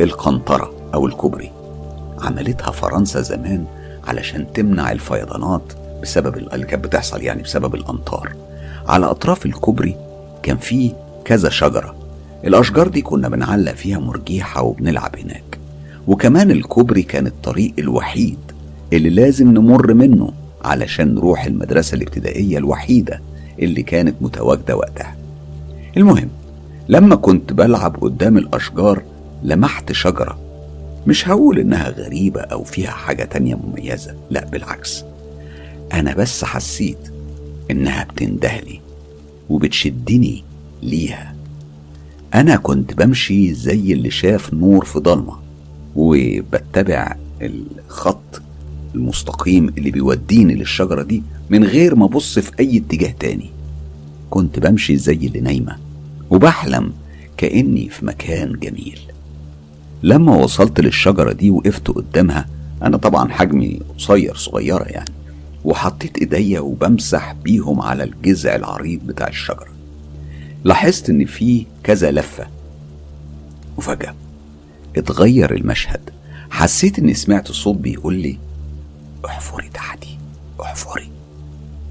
[0.00, 1.50] القنطرة أو الكوبري.
[2.18, 3.64] عملتها فرنسا زمان
[4.06, 5.72] علشان تمنع الفيضانات
[6.02, 8.36] بسبب اللي كانت بتحصل يعني بسبب الأمطار.
[8.86, 9.96] على أطراف الكوبري
[10.42, 10.92] كان فيه
[11.24, 11.94] كذا شجرة.
[12.44, 15.58] الأشجار دي كنا بنعلق فيها مرجيحة وبنلعب هناك.
[16.06, 18.38] وكمان الكوبري كان الطريق الوحيد
[18.92, 20.32] اللي لازم نمر منه
[20.64, 23.20] علشان نروح المدرسة الابتدائية الوحيدة
[23.58, 25.16] اللي كانت متواجدة وقتها.
[25.96, 26.28] المهم
[26.88, 29.02] لما كنت بلعب قدام الأشجار
[29.42, 30.38] لمحت شجرة.
[31.06, 35.04] مش هقول إنها غريبة أو فيها حاجة تانية مميزة لا بالعكس.
[35.92, 36.98] أنا بس حسيت
[37.70, 38.80] إنها بتندهلي
[39.50, 40.44] وبتشدني
[40.82, 41.34] ليها.
[42.34, 45.36] أنا كنت بمشي زي اللي شاف نور في ضلمة
[45.96, 48.42] وبتبع الخط
[48.94, 53.50] المستقيم اللي بيوديني للشجرة دي من غير ما أبص في أي اتجاه تاني.
[54.30, 55.76] كنت بمشي زي اللي نايمة
[56.30, 56.92] وبحلم
[57.36, 58.98] كأني في مكان جميل.
[60.02, 62.46] لما وصلت للشجرة دي وقفت قدامها
[62.82, 65.12] أنا طبعا حجمي قصير صغيرة يعني
[65.64, 69.68] وحطيت إيديا وبمسح بيهم على الجذع العريض بتاع الشجرة.
[70.64, 72.46] لاحظت إن في كذا لفة.
[73.76, 74.14] وفجأة
[74.96, 76.10] اتغير المشهد.
[76.50, 78.38] حسيت إني سمعت صوت بيقول لي
[79.28, 80.18] احفري تحتي
[80.62, 81.10] احفري.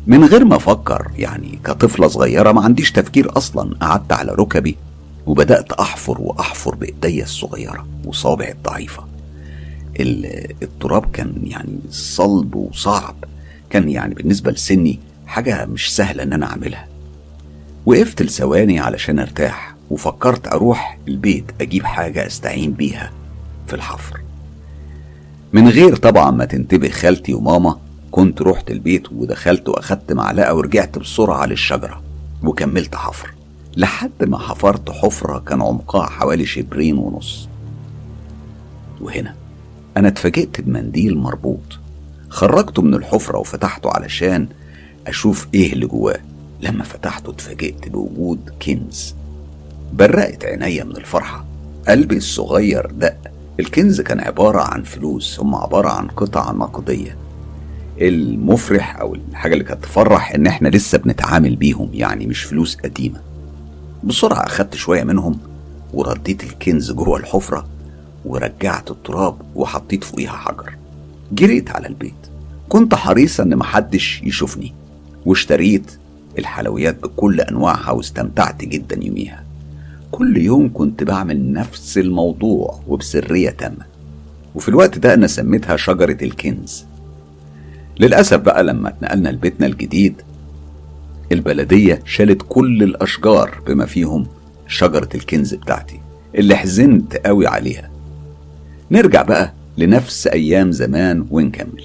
[0.08, 4.78] من غير ما أفكر يعني كطفلة صغيرة ما عنديش تفكير أصلا قعدت على ركبي
[5.26, 9.04] وبدأت احفر واحفر بإيديا الصغيرة وصابعي الضعيفة.
[10.00, 13.16] التراب كان يعني صلب وصعب
[13.70, 16.88] كان يعني بالنسبة لسني حاجة مش سهلة إن أنا أعملها.
[17.86, 23.12] وقفت لثواني علشان أرتاح وفكرت أروح البيت أجيب حاجة أستعين بيها
[23.68, 24.22] في الحفر.
[25.54, 27.78] من غير طبعا ما تنتبه خالتي وماما
[28.12, 32.04] كنت رحت البيت ودخلت وأخدت معلقة ورجعت بسرعة للشجرة
[32.44, 33.34] وكملت حفر.
[33.78, 37.50] لحد ما حفرت حفرة كان عمقها حوالي شبرين ونص.
[39.02, 39.36] وهنا
[39.98, 41.80] أنا اتفاجئت بمنديل مربوط.
[42.30, 44.48] خرجته من الحفرة وفتحته علشان
[45.08, 46.20] أشوف إيه اللي جواه.
[46.62, 49.16] لما فتحته اتفاجئت بوجود كنز.
[49.94, 51.46] برقت عينيا من الفرحة.
[51.88, 53.37] قلبي الصغير دق.
[53.60, 57.18] الكنز كان عبارة عن فلوس هم عبارة عن قطع نقدية.
[58.02, 63.22] المفرح أو الحاجة اللي كانت تفرح إن إحنا لسه بنتعامل بيهم يعني مش فلوس قديمة.
[64.04, 65.40] بسرعة أخدت شوية منهم
[65.94, 67.68] ورديت الكنز جوه الحفرة
[68.26, 70.76] ورجعت التراب وحطيت فوقيها حجر.
[71.32, 72.14] جريت على البيت.
[72.70, 74.74] كنت حريصة إن محدش يشوفني
[75.26, 75.92] واشتريت
[76.40, 79.44] الحلويات بكل أنواعها واستمتعت جدا يوميها.
[80.12, 83.86] كل يوم كنت بعمل نفس الموضوع وبسرية تامة.
[84.56, 86.86] وفي الوقت ده أنا سميتها شجرة الكنز.
[88.00, 90.22] للأسف بقى لما اتنقلنا لبيتنا الجديد
[91.32, 94.28] البلدية شالت كل الأشجار بما فيهم
[94.68, 96.00] شجرة الكنز بتاعتي
[96.36, 97.90] اللي حزنت قوي عليها.
[98.92, 101.84] نرجع بقى لنفس أيام زمان ونكمل.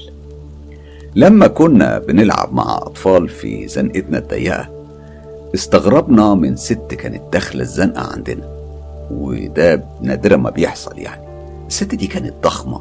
[1.16, 4.81] لما كنا بنلعب مع أطفال في زنقتنا الضيقة
[5.54, 8.48] استغربنا من ست كانت داخلة الزنقة عندنا
[9.10, 11.22] وده نادرا ما بيحصل يعني.
[11.66, 12.80] الست دي كانت ضخمة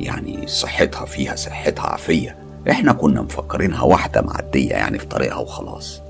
[0.00, 2.36] يعني صحتها فيها صحتها عافية.
[2.70, 6.00] إحنا كنا مفكرينها واحدة معدية يعني في طريقها وخلاص.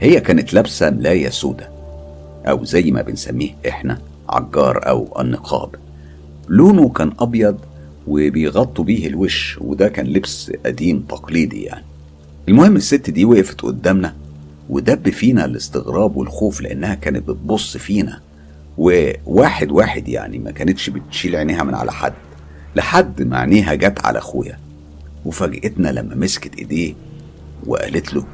[0.00, 1.68] هي كانت لابسة ملاية سودة
[2.46, 5.74] أو زي ما بنسميه إحنا عجار أو النقاب.
[6.48, 7.58] لونه كان أبيض
[8.06, 11.84] وبيغطوا بيه الوش وده كان لبس قديم تقليدي يعني.
[12.48, 14.14] المهم الست دي وقفت قدامنا
[14.68, 18.20] ودب فينا الاستغراب والخوف لأنها كانت بتبص فينا.
[18.78, 22.12] وواحد واحد يعني ما كانتش بتشيل عينيها من على حد
[22.76, 24.58] لحد ما عينيها جت على أخويا.
[25.24, 26.94] وفاجئتنا لما مسكت إيديه
[27.66, 28.24] وقالت له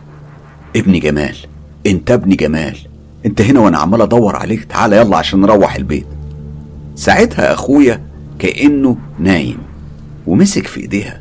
[0.76, 1.36] ابني جمال
[1.86, 2.78] أنت ابني جمال
[3.26, 6.06] أنت هنا وأنا عمال أدور عليك تعالى يلا عشان نروح البيت.
[6.96, 8.00] ساعتها أخويا
[8.38, 9.58] كأنه نايم
[10.26, 11.20] ومسك في إيديها.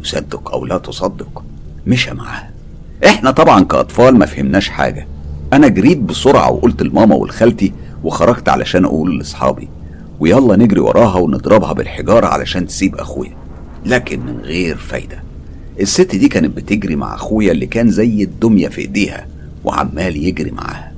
[0.00, 1.44] وصدق أو لا تصدق
[1.86, 2.49] مشى معاها.
[3.06, 5.06] إحنا طبعا كأطفال ما فهمناش حاجة.
[5.52, 7.72] أنا جريت بسرعة وقلت لماما ولخالتي
[8.04, 9.68] وخرجت علشان أقول لأصحابي
[10.20, 13.36] ويلا نجري وراها ونضربها بالحجارة علشان تسيب أخويا.
[13.86, 15.22] لكن من غير فايدة.
[15.80, 19.26] الست دي كانت بتجري مع أخويا اللي كان زي الدمية في إيديها
[19.64, 20.92] وعمال يجري معاها.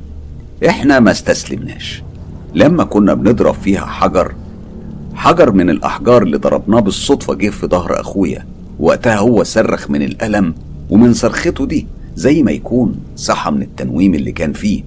[0.69, 2.03] إحنا ما استسلمناش.
[2.55, 4.35] لما كنا بنضرب فيها حجر
[5.15, 8.47] حجر من الأحجار اللي ضربناه بالصدفة جه في ظهر أخويا.
[8.79, 10.55] وقتها هو صرخ من الألم
[10.93, 11.87] ومن صرخته دي
[12.17, 14.83] زي ما يكون صحى من التنويم اللي كان فيه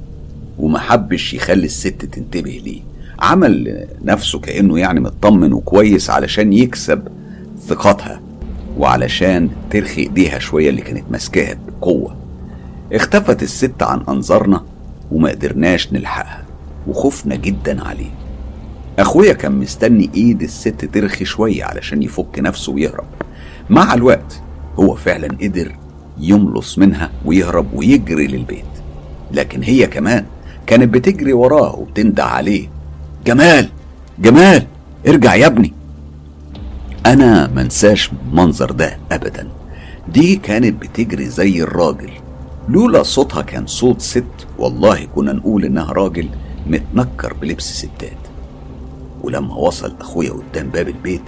[0.59, 2.81] ومحبش يخلي الست تنتبه ليه.
[3.19, 7.07] عمل نفسه كأنه يعني مطمن وكويس علشان يكسب
[7.67, 8.21] ثقتها
[8.77, 12.15] وعلشان ترخي إيديها شوية اللي كانت ماسكاها بقوة.
[12.93, 14.63] اختفت الست عن أنظارنا
[15.11, 16.45] وما قدرناش نلحقها
[16.87, 18.11] وخفنا جدا عليه.
[18.99, 23.05] أخويا كان مستني إيد الست ترخي شوية علشان يفك نفسه ويهرب.
[23.69, 24.41] مع الوقت
[24.79, 25.75] هو فعلا قدر
[26.20, 28.66] يملص منها ويهرب ويجري للبيت.
[29.32, 30.26] لكن هي كمان
[30.68, 32.70] كانت بتجري وراه وبتندع عليه.
[33.26, 33.70] جمال!
[34.20, 34.68] جمال!
[35.07, 35.74] ارجع يا ابني!
[37.05, 39.47] أنا منساش المنظر ده ابدا.
[40.13, 42.11] دي كانت بتجري زي الراجل.
[42.70, 46.30] لولا صوتها كان صوت ست والله كنا نقول إنها راجل
[46.68, 48.18] متنكر بلبس ستات.
[49.24, 51.22] ولما وصل أخويا قدام باب البيت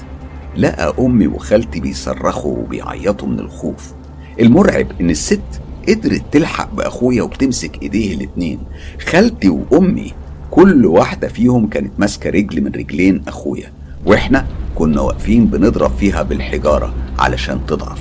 [0.57, 3.93] لقى أمي وخالتي بيصرخوا وبيعيطوا من الخوف.
[4.39, 5.41] المرعب إن الست
[5.89, 8.59] قدرت تلحق بأخويا وبتمسك إيديه الاتنين.
[9.07, 10.13] خالتي وأمي
[10.51, 13.71] كل واحدة فيهم كانت ماسكة رجل من رجلين أخويا
[14.05, 17.99] وإحنا كنا واقفين بنضرب فيها بالحجارة علشان تضعف.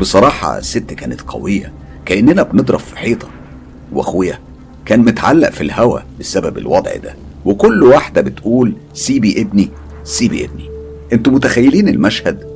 [0.00, 1.72] بصراحة الست كانت قوية
[2.06, 3.28] كأننا بنضرب في حيطة
[3.92, 4.38] وأخويا
[4.84, 7.14] كان متعلق في الهوا بسبب الوضع ده.
[7.44, 9.68] وكل واحدة بتقول سيبي ابني
[10.04, 10.68] سيبي ابني.
[11.12, 12.48] أنتوا متخيلين المشهد؟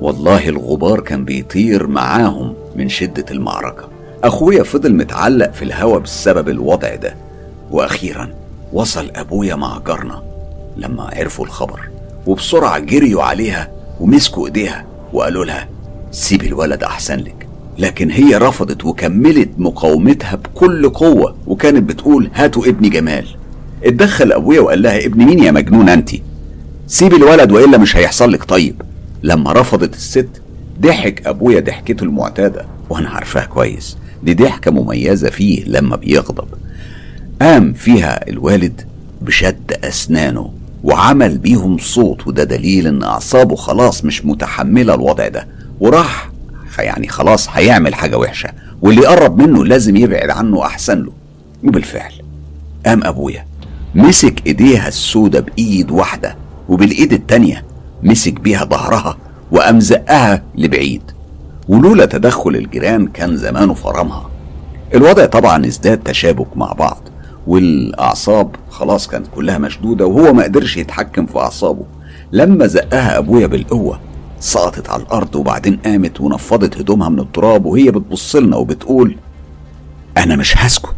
[0.00, 3.88] والله الغبار كان بيطير معاهم من شدة المعركة.
[4.24, 7.16] أخويا فضل متعلق في الهوا بسبب الوضع ده.
[7.70, 8.30] وأخيرا
[8.72, 10.22] وصل أبويا مع جارنا
[10.76, 11.80] لما عرفوا الخبر.
[12.26, 13.70] وبسرعة جريوا عليها
[14.00, 15.68] ومسكوا إيديها وقالوا لها
[16.10, 17.46] سيبي الولد أحسن لك.
[17.78, 23.26] لكن هي رفضت وكملت مقاومتها بكل قوة وكانت بتقول هاتوا ابني جمال.
[23.84, 26.10] اتدخل أبويا وقال لها ابن مين يا مجنون أنت
[26.86, 28.82] سيبي الولد وإلا مش هيحصل لك طيب.
[29.22, 30.28] لما رفضت الست
[30.80, 32.66] ضحك أبويا ضحكته المعتادة.
[32.90, 33.96] وأنا عارفاها كويس.
[34.22, 36.48] دي ضحكة مميزة فيه لما بيغضب.
[37.42, 38.86] قام فيها الوالد
[39.22, 40.52] بشد أسنانه
[40.84, 45.46] وعمل بيهم صوت وده دليل إن أعصابه خلاص مش متحملة الوضع ده.
[45.80, 46.30] وراح
[46.78, 48.48] يعني خلاص هيعمل حاجة وحشة.
[48.82, 51.12] واللي يقرب منه لازم يبعد عنه أحسن له.
[51.64, 52.12] وبالفعل
[52.86, 53.46] قام أبويا
[53.94, 56.36] مسك إيديها السودة بإيد واحدة
[56.68, 57.64] وبالإيد التانية
[58.02, 59.16] مسك بيها ظهرها
[59.54, 61.02] وقام زقها لبعيد.
[61.68, 64.30] ولولا تدخل الجيران كان زمانه فرمها.
[64.94, 66.98] الوضع طبعا ازداد تشابك مع بعض
[67.46, 71.84] والأعصاب خلاص كانت كلها مشدودة وهو ما قدرش يتحكم في أعصابه.
[72.32, 74.00] لما زقها أبويا بالقوة
[74.40, 79.16] سقطت على الأرض وبعدين قامت ونفضت هدومها من التراب وهي بتبص لنا وبتقول
[80.16, 80.96] أنا مش هسكت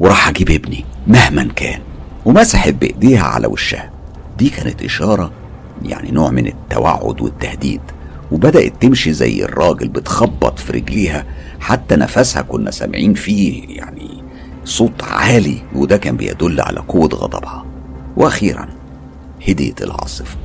[0.00, 1.80] وراح أجيب ابني مهما كان.
[2.24, 3.90] ومسحت بإيديها على وشها.
[4.38, 5.30] دي كانت إشارة
[5.84, 7.80] يعني نوع من التوعد والتهديد
[8.32, 11.24] وبدأت تمشي زي الراجل بتخبط في رجليها
[11.60, 14.08] حتى نفسها كنا سامعين فيه يعني
[14.64, 17.64] صوت عالي وده كان بيدل على قوة غضبها.
[18.16, 18.68] وأخيرا
[19.48, 20.36] هديت العاصفة.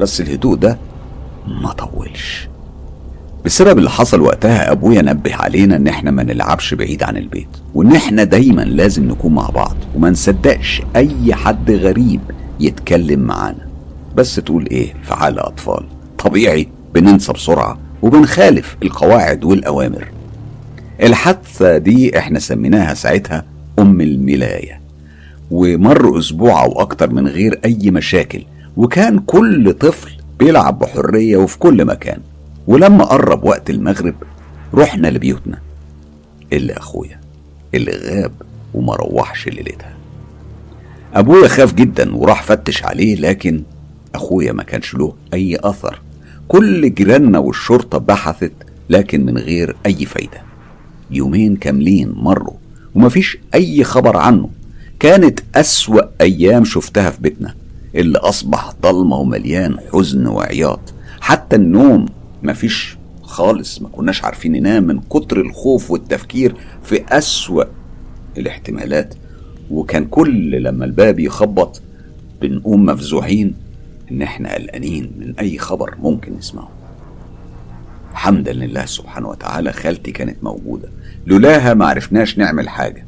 [0.00, 0.78] بس الهدوء ده
[1.46, 2.48] ما طولش.
[3.44, 7.94] بسبب اللي حصل وقتها أبويا نبه علينا إن إحنا ما نلعبش بعيد عن البيت وإن
[7.96, 12.20] إحنا دايما لازم نكون مع بعض وما نصدقش أي حد غريب
[12.60, 13.63] يتكلم معانا.
[14.16, 15.86] بس تقول إيه في حال أطفال.
[16.18, 20.08] طبيعي بننسى بسرعة وبنخالف القواعد والأوامر.
[21.02, 23.44] الحادثة دي إحنا سميناها ساعتها
[23.78, 24.80] أم الملاية.
[25.50, 28.44] ومر أسبوع أو أكتر من غير أي مشاكل
[28.76, 32.18] وكان كل طفل بيلعب بحرية وفي كل مكان.
[32.66, 34.14] ولما قرب وقت المغرب
[34.74, 35.58] رحنا لبيوتنا.
[36.52, 37.20] إلا أخويا
[37.74, 38.32] اللي غاب
[38.74, 39.94] وما روحش ليلتها.
[41.14, 43.62] أبويا خاف جدا وراح فتش عليه لكن
[44.14, 46.00] أخويا ما كانش له أي أثر.
[46.48, 48.52] كل جيراننا والشرطة بحثت
[48.90, 50.42] لكن من غير أي فايدة.
[51.10, 52.54] يومين كاملين مروا
[52.94, 54.48] ومفيش أي خبر عنه.
[55.00, 57.54] كانت أسوأ أيام شفتها في بيتنا
[57.94, 60.80] اللي أصبح ضلمة ومليان حزن وعياط.
[61.20, 62.06] حتى النوم
[62.42, 67.64] مفيش خالص ما كناش عارفين ننام من كتر الخوف والتفكير في أسوأ
[68.38, 69.14] الاحتمالات.
[69.70, 71.82] وكان كل لما الباب يخبط
[72.40, 73.54] بنقوم مفزوعين
[74.14, 76.70] إن إحنا قلقانين من أي خبر ممكن نسمعه.
[78.12, 80.88] حمدا لله سبحانه وتعالى خالتي كانت موجودة.
[81.26, 83.06] لولاها ما عرفناش نعمل حاجة.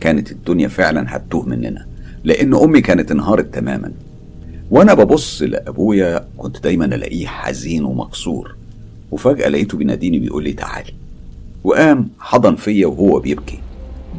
[0.00, 1.86] كانت الدنيا فعلا هتوه مننا.
[2.24, 3.92] لأن أمي كانت انهارت تماما.
[4.70, 8.54] وأنا ببص لأبويا كنت دايما ألاقيه حزين ومكسور.
[9.10, 10.92] وفجأة لقيته بيناديني بيقول لي تعالي
[11.64, 13.58] وقام حضن فيا وهو بيبكي.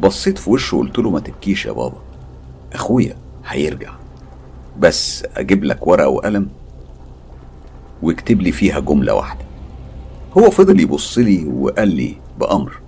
[0.02, 1.98] بصيت في وشه وقلت له ما تبكيش يا بابا.
[2.72, 3.16] أخويا
[3.46, 3.92] هيرجع.
[4.78, 6.48] بس أجيب لك ورقة وقلم
[8.02, 9.44] واكتب لي فيها جملة واحدة.
[10.38, 12.78] هو فضل يبص لي وقال لي بأمر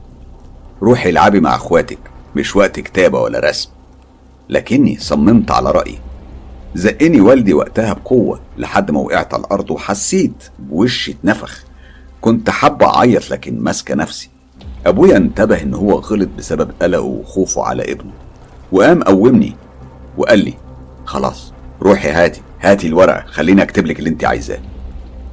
[0.83, 1.99] روحي العبي مع أخواتك
[2.37, 3.71] مش وقت كتابة ولا رسم.
[4.49, 5.99] لكني صممت على رأيي.
[6.75, 11.65] زقني والدي وقتها بقوة لحد ما وقعت على الأرض وحسيت بوشي اتنفخ.
[12.21, 14.31] كنت حابة أعيط لكن ماسكة نفسي.
[14.87, 18.13] أبويا انتبه إن هو غلط بسبب قلقه وخوفه على ابنه.
[18.73, 19.57] وقام قومني
[20.17, 20.55] وقال لي
[21.05, 21.52] خلاص
[21.83, 24.59] روحي هاتي هاتي الورقة خليني أكتب لك اللي أنت عايزاه.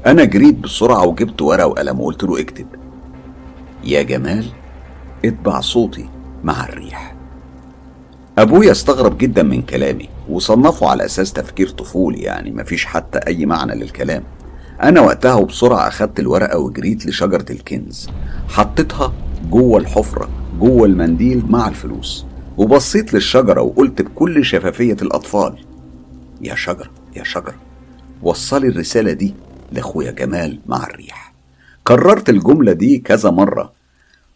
[0.06, 2.66] أنا جريت بسرعة وجبت ورقة وقلم وقلت له اكتب.
[3.84, 4.46] يا جمال
[5.26, 6.10] اتبع صوتي
[6.44, 7.16] مع الريح.
[8.38, 13.76] أبويا استغرب جدا من كلامي وصنفه على أساس تفكير طفولي يعني مفيش حتى أي معنى
[13.76, 14.24] للكلام.
[14.84, 18.10] أنا وقتها وبسرعة أخدت الورقة وجريت لشجرة الكنز.
[18.48, 19.14] حطيتها
[19.50, 20.30] جوه الحفرة
[20.60, 22.26] جوه المنديل مع الفلوس.
[22.58, 25.69] وبصيت للشجرة وقلت بكل شفافية الأطفال
[26.42, 27.56] يا شجرة يا شجرة
[28.22, 29.34] وصلي الرسالة دي
[29.72, 31.34] لأخويا جمال مع الريح.
[31.84, 33.74] كررت الجملة دي كذا مرة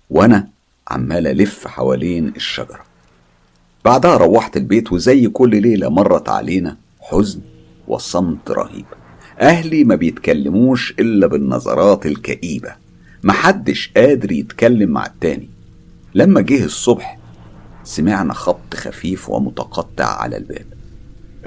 [0.09, 0.47] وأنا
[0.87, 2.79] عمال ألف حوالين الشجرة.
[3.85, 7.41] بعدها روحت البيت وزي كل ليلة مرت علينا حزن
[7.87, 8.85] وصمت رهيب.
[9.39, 12.75] أهلي ما بيتكلموش إلا بالنظرات الكئيبة.
[13.23, 15.49] محدش قادر يتكلم مع التاني.
[16.15, 17.19] لما جه الصبح
[17.83, 20.72] سمعنا خبط خفيف ومتقطع على الباب.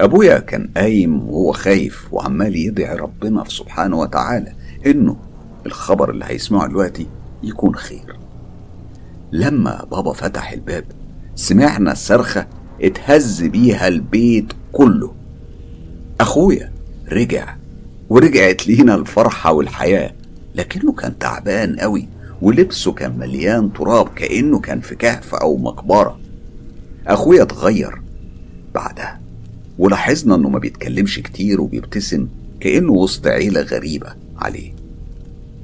[0.00, 4.52] أبويا كان قايم وهو خايف وعمال يدعي ربنا سبحانه وتعالى
[4.86, 5.16] إنه
[5.66, 7.06] الخبر اللي هيسمعه دلوقتي
[7.42, 8.16] يكون خير.
[9.32, 10.84] لما بابا فتح الباب
[11.34, 12.46] سمعنا صرخة
[12.82, 15.14] اتهز بيها البيت كله.
[16.20, 16.72] أخويا
[17.12, 17.56] رجع
[18.08, 20.12] ورجعت لينا الفرحة والحياة
[20.54, 22.08] لكنه كان تعبان قوي
[22.42, 26.18] ولبسه كان مليان تراب كأنه كان في كهف أو مقبرة.
[27.06, 28.02] أخويا اتغير.
[28.74, 29.25] بعدها
[29.78, 32.28] ولاحظنا إنه ما بيتكلمش كتير وبيبتسم
[32.60, 34.06] كأنه وسط عيلة غريبة
[34.38, 34.72] عليه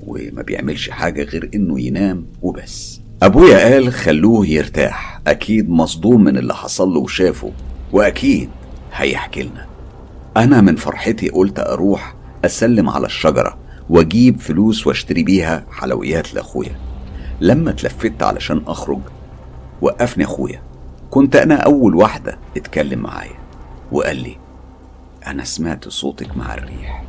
[0.06, 3.00] وما بيعملش حاجة غير إنه ينام وبس.
[3.22, 7.52] أبويا قال خلوه يرتاح أكيد مصدوم من اللي حصل له وشافه
[7.92, 8.48] وأكيد
[8.92, 9.66] هيحكي لنا.
[10.36, 13.58] أنا من فرحتي قلت أروح أسلم على الشجرة
[13.90, 16.76] وأجيب فلوس وأشتري بيها حلويات لأخويا.
[17.40, 19.00] لما اتلفت علشان أخرج
[19.80, 20.62] وقفني أخويا.
[21.10, 23.41] كنت أنا أول واحدة اتكلم معايا.
[23.92, 24.36] وقال لي
[25.26, 27.04] أنا سمعت صوتك مع الريح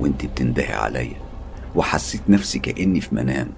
[0.00, 1.16] وأنت بتندهي عليا
[1.74, 3.48] وحسيت نفسي كأني في منام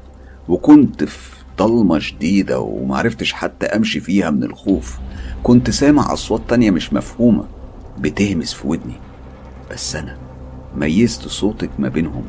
[0.48, 4.98] وكنت في ضلمة شديدة ومعرفتش حتى أمشي فيها من الخوف.
[5.42, 7.44] كنت سامع أصوات تانية مش مفهومة
[7.98, 8.94] بتهمس في ودني
[9.70, 10.18] بس أنا
[10.76, 12.24] ميزت صوتك ما بينهم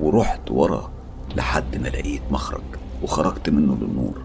[0.00, 0.90] ورحت ورا
[1.36, 2.62] لحد ما لقيت مخرج
[3.02, 4.22] وخرجت منه للنور.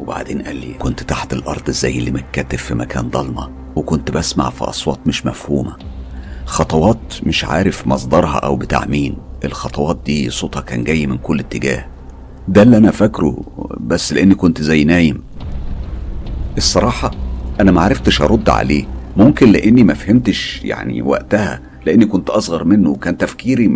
[0.00, 4.64] وبعدين قال لي كنت تحت الأرض زي اللي متكتف في مكان ضلمة وكنت بسمع في
[4.64, 5.76] أصوات مش مفهومة.
[6.46, 9.16] خطوات مش عارف مصدرها أو بتاع مين.
[9.44, 11.86] الخطوات دي صوتها كان جاي من كل اتجاه.
[12.48, 13.36] ده اللي أنا فاكره
[13.80, 15.22] بس لأني كنت زي نايم.
[16.56, 17.10] الصراحة
[17.60, 18.84] أنا معرفتش أرد عليه.
[19.16, 23.68] ممكن لأني ما فهمتش يعني وقتها لأني كنت أصغر منه وكان تفكيري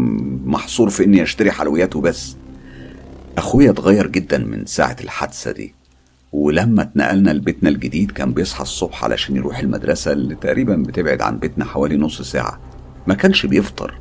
[0.44, 2.36] محصور في إني أشتري حلويات وبس
[3.38, 5.74] أخويا اتغير جدا من ساعة الحادثة دي.
[6.32, 11.64] ولما اتنقلنا لبيتنا الجديد كان بيصحى الصبح علشان يروح المدرسة اللي تقريبا بتبعد عن بيتنا
[11.64, 12.60] حوالي نص ساعة.
[13.06, 13.98] ما كانش بيفطر.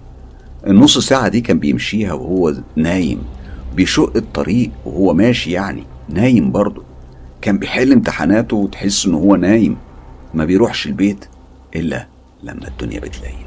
[0.68, 3.22] النص ساعة دي كان بيمشيها وهو نايم.
[3.76, 6.84] بيشق الطريق وهو ماشي يعني نايم برضه.
[7.42, 9.78] كان بيحل امتحاناته وتحس إن هو نايم.
[10.34, 11.26] ما بيروحش البيت
[11.76, 12.08] إلا
[12.44, 13.46] لما الدنيا بتليل.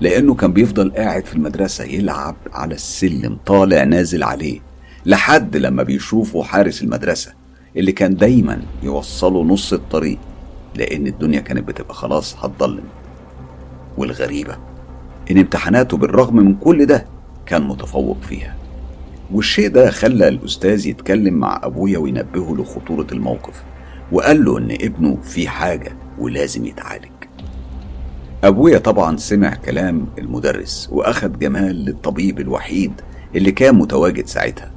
[0.00, 4.60] لأنه كان بيفضل قاعد في المدرسة يلعب على السلم طالع نازل عليه.
[5.06, 7.37] لحد لما بيشوفه حارس المدرسة.
[7.78, 10.18] اللي كان دايما يوصله نص الطريق
[10.74, 12.84] لأن الدنيا كانت بتبقى خلاص هتضلم.
[13.98, 14.56] والغريبة
[15.30, 17.06] إن امتحاناته بالرغم من كل ده
[17.46, 18.56] كان متفوق فيها.
[19.32, 23.62] والشيء ده خلى الأستاذ يتكلم مع أبويا وينبهه لخطورة الموقف
[24.12, 27.10] وقال له إن ابنه في حاجة ولازم يتعالج.
[28.44, 32.92] أبويا طبعا سمع كلام المدرس وأخد جمال للطبيب الوحيد
[33.34, 34.72] اللي كان متواجد ساعتها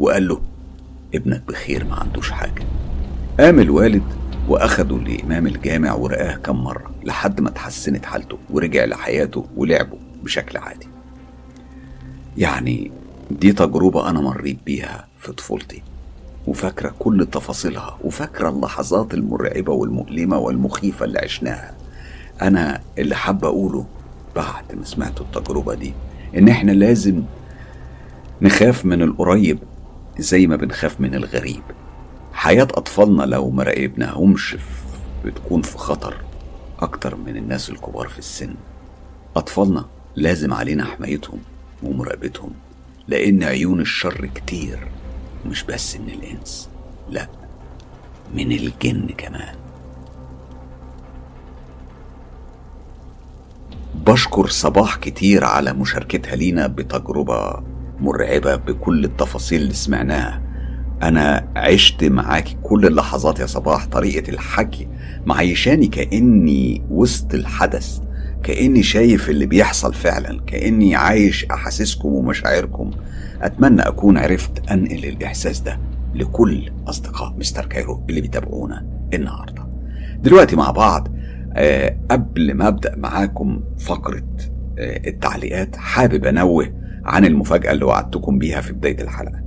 [0.00, 0.40] وقال له
[1.14, 2.62] ابنك بخير ما عندوش حاجة.
[3.40, 4.02] قام الوالد
[4.48, 10.86] وأخده لإمام الجامع ورآه كم مرة لحد ما اتحسنت حالته ورجع لحياته ولعبه بشكل عادي.
[12.36, 12.90] يعني
[13.30, 15.82] دي تجربة أنا مريت بيها في طفولتي
[16.46, 21.74] وفاكرة كل تفاصيلها وفاكرة اللحظات المرعبة والمؤلمة والمخيفة اللي عشناها.
[22.42, 23.86] أنا اللي حابة أقوله
[24.36, 25.92] بعد ما سمعت التجربة دي
[26.36, 27.22] إن إحنا لازم
[28.42, 29.58] نخاف من القريب
[30.18, 31.62] زي ما بنخاف من الغريب.
[32.32, 34.56] حياة أطفالنا لو ما راقبناهمش
[35.24, 36.14] بتكون في خطر
[36.80, 38.54] أكتر من الناس الكبار في السن.
[39.36, 39.84] أطفالنا
[40.16, 41.38] لازم علينا حمايتهم
[41.82, 42.50] ومراقبتهم
[43.08, 44.88] لأن عيون الشر كتير
[45.46, 46.68] مش بس من الإنس
[47.10, 47.28] لأ
[48.34, 49.54] من الجن كمان.
[53.94, 57.62] بشكر صباح كتير على مشاركتها لينا بتجربة
[58.00, 60.42] مرعبة بكل التفاصيل اللي سمعناها.
[61.02, 64.88] أنا عشت معاكي كل اللحظات يا صباح طريقة الحكي
[65.26, 67.98] معيشاني كأني وسط الحدث
[68.42, 72.90] كأني شايف اللي بيحصل فعلا كأني عايش أحاسيسكم ومشاعركم.
[73.42, 75.78] أتمنى أكون عرفت أنقل الإحساس ده
[76.14, 79.66] لكل أصدقاء مستر كايرو اللي بيتابعونا النهاردة.
[80.18, 81.08] دلوقتي مع بعض
[81.56, 84.24] أه قبل ما أبدأ معاكم فقرة
[84.78, 89.44] أه التعليقات حابب أنوه عن المفاجأة اللي وعدتكم بيها في بداية الحلقة.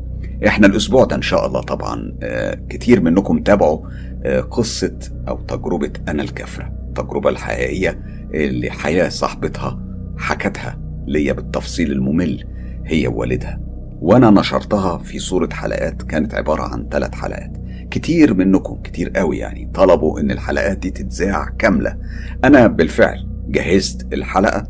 [0.48, 3.80] إحنا الأسبوع ده إن شاء الله طبعا آه، كتير منكم تابعوا
[4.24, 4.98] آه، قصة
[5.28, 8.00] أو تجربة أنا الكفرة التجربة الحقيقية
[8.34, 9.80] اللي حياة صاحبتها
[10.18, 10.78] حكتها
[11.08, 12.44] ليا بالتفصيل الممل
[12.86, 13.60] هي ووالدها.
[14.02, 17.58] وأنا نشرتها في صورة حلقات كانت عبارة عن ثلاث حلقات.
[17.92, 21.98] كتير منكم كتير قوي يعني طلبوا إن الحلقات دي تتذاع كاملة.
[22.44, 24.64] أنا بالفعل جهزت الحلقة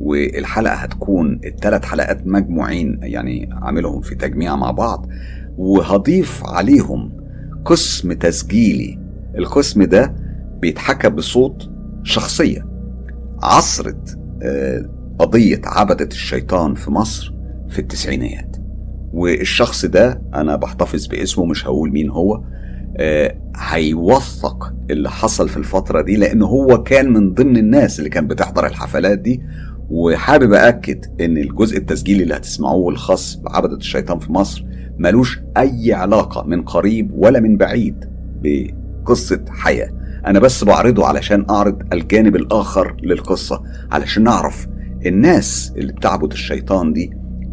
[0.00, 5.06] والحلقة هتكون الثلاث حلقات مجموعين يعني عاملهم في تجميع مع بعض
[5.58, 7.12] وهضيف عليهم
[7.64, 8.98] قسم تسجيلي.
[9.38, 10.14] القسم ده
[10.60, 11.70] بيتحكى بصوت
[12.02, 12.66] شخصية.
[13.42, 17.34] عصرت آه، قضية عبدة الشيطان في مصر
[17.68, 18.56] في التسعينيات.
[19.12, 22.42] والشخص ده أنا بحتفظ باسمه مش هقول مين هو
[22.96, 28.26] آه، هيوثق اللي حصل في الفترة دي لأن هو كان من ضمن الناس اللي كان
[28.26, 29.42] بتحضر الحفلات دي
[29.90, 34.64] وحابب أكد إن الجزء التسجيلي اللي هتسمعوه الخاص بعبدة الشيطان في مصر
[34.98, 38.04] ملوش أي علاقة من قريب ولا من بعيد
[38.42, 39.90] بقصة حياة.
[40.26, 44.66] أنا بس بعرضه علشان أعرض الجانب الآخر للقصة علشان نعرف
[45.06, 47.10] الناس اللي بتعبد الشيطان دي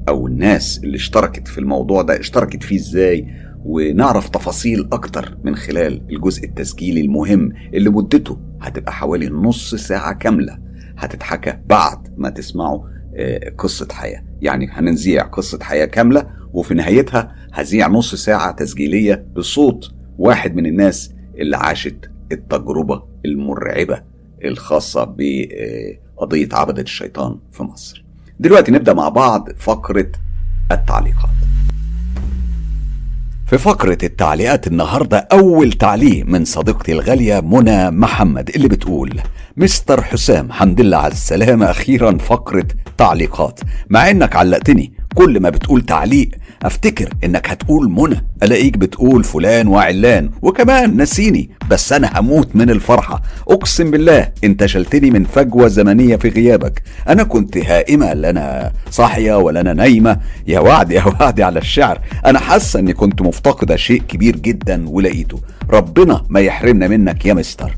[0.10, 3.28] أو الناس اللي اشتركت في الموضوع ده اشتركت فيه إزاي
[3.66, 10.67] ونعرف تفاصيل أكتر من خلال الجزء التسجيلي المهم اللي مدته هتبقى حوالي نص ساعة كاملة.
[10.98, 12.84] هتتحكى بعد ما تسمعوا
[13.16, 14.24] آه، قصة حياة.
[14.42, 21.14] يعني هنذيع قصة حياة كاملة وفي نهايتها هذيع نص ساعة تسجيلية بصوت واحد من الناس
[21.38, 24.02] اللي عاشت التجربة المرعبة
[24.46, 28.06] الخاصة بقضية عبدة الشيطان في مصر.
[28.40, 30.12] دلوقتي نبدأ مع بعض فقرة
[30.72, 31.30] التعليقات.
[33.46, 39.22] في فقرة التعليقات النهاردة أول تعليق من صديقتي الغالية منى محمد اللي بتقول
[39.60, 43.60] مستر حسام حمد لله على السلامة أخيرا فقرة تعليقات.
[43.90, 46.30] مع إنك علقتني كل ما بتقول تعليق
[46.64, 48.26] أفتكر إنك هتقول منى.
[48.44, 53.22] ألاقيك بتقول فلان وعلان وكمان نسيني بس أنا هموت من الفرحة.
[53.48, 56.84] أقسم بالله انت شلتني من فجوة زمنية في غيابك.
[57.08, 60.20] أنا كنت هائمة لا أنا صاحية ولا أنا نايمة.
[60.48, 62.02] يا وعد يا وعدي على الشعر.
[62.26, 65.42] أنا حاسه إني كنت مفتقدة شيء كبير جدا ولقيته.
[65.70, 67.78] ربنا ما يحرمنا منك يا مستر.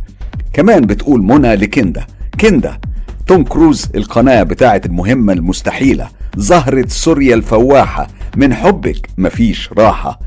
[0.54, 2.06] كمان بتقول منى لكندا.
[2.42, 2.78] كندا
[3.28, 8.08] توم كروز القناة بتاعت المهمة المستحيلة زهرة سوريا الفواحة.
[8.36, 10.20] من حبك مفيش راحة.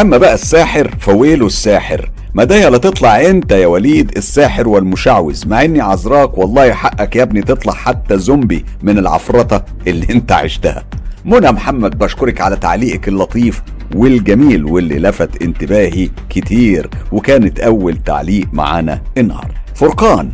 [0.00, 2.10] أما بقى الساحر فويله الساحر.
[2.34, 7.22] ما ده يلا تطلع أنت يا وليد الساحر والمشعوذ مع إني عذراك والله حقك يا
[7.22, 10.84] ابني تطلع حتى زومبي من العفرطة اللي أنت عشتها.
[11.24, 13.62] منى محمد بشكرك على تعليقك اللطيف.
[13.94, 19.54] والجميل واللي لفت انتباهي كتير وكانت أول تعليق معانا النهارده.
[19.74, 20.30] فرقان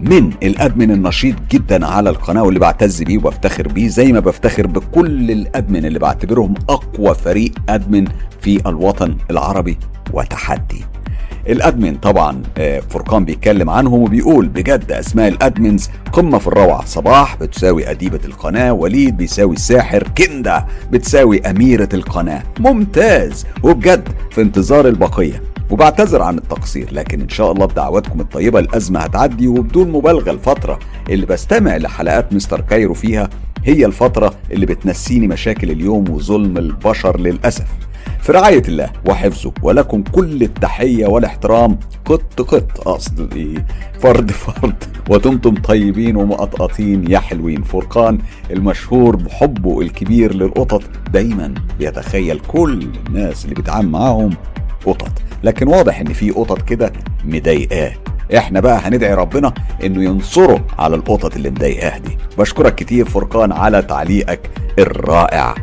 [0.00, 5.30] من الأدمن النشيط جدا على القناة واللي بعتز بيه وبفتخر بيه زي ما بفتخر بكل
[5.30, 8.04] الأدمن اللي بعتبرهم أقوى فريق أدمن
[8.40, 9.78] في الوطن العربي.
[10.12, 10.84] وتحدي
[11.48, 16.84] ال admin طبعا آه، فرقان بيتكلم عنهم وبيقول بجد أسماء ال admins قمة في الروعة.
[16.84, 22.42] صباح بتساوي أديبة القناة وليد بيساوي الساحر كندا بتساوي أميرة القناة.
[22.58, 23.46] ممتاز!
[23.62, 25.42] وبجد في انتظار البقية.
[25.70, 30.78] وبعتذر عن التقصير لكن إن شاء الله بدعواتكم الطيبة الأزمة هتعدي وبدون مبالغة الفترة
[31.10, 33.28] اللي بستمع لحلقات مستر كايرو فيها
[33.64, 37.66] هي الفترة اللي بتنسيني مشاكل اليوم وظلم البشر للأسف.
[38.22, 39.52] في رعاية الله وحفظه.
[39.62, 41.78] ولكم كل التحية والاحترام.
[42.04, 43.66] قط قط أقصد إيه
[44.00, 44.84] فرد فرد.
[45.10, 47.62] وتمتم طيبين ومقطقطين يا حلوين.
[47.62, 48.18] فرقان
[48.50, 54.30] المشهور بحبه الكبير للقطط دايما بيتخيل كل الناس اللي بيتعامل معاهم
[54.86, 55.12] قطط.
[55.44, 56.92] لكن واضح إن في قطط كده
[57.24, 57.92] مضايقاه.
[58.36, 59.54] إحنا بقى هندعي ربنا
[59.84, 62.18] إنه ينصره على القطط اللي مضايقاه دي.
[62.38, 65.54] بشكرك كتير فرقان على تعليقك الرائع.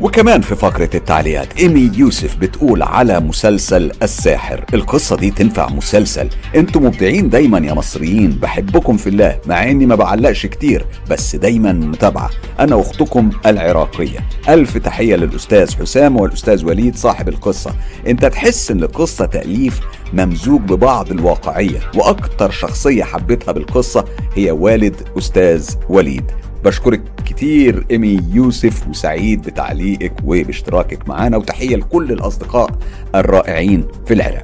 [0.00, 4.64] وكمان في فقرة التعليقات إيمي يوسف بتقول على مسلسل الساحر.
[4.74, 6.28] القصة دي تنفع مسلسل.
[6.56, 8.30] أنتوا مبدعين دايما يا مصريين.
[8.30, 12.30] بحبكم في الله مع إني ما بعلقش كتير بس دايما متابعة.
[12.60, 14.18] أنا أختكم العراقية.
[14.48, 17.74] ألف تحية للأستاذ حسام والأستاذ وليد صاحب القصة.
[18.06, 19.80] أنت تحس إن القصة تأليف
[20.12, 26.24] ممزوج ببعض الواقعية وأكتر شخصية حبيتها بالقصة هي والد أستاذ وليد.
[26.64, 32.70] بشكرك كتير إيمي يوسف وسعيد بتعليقك وباشتراكك معانا وتحية لكل الأصدقاء
[33.14, 34.42] الرائعين في العراق.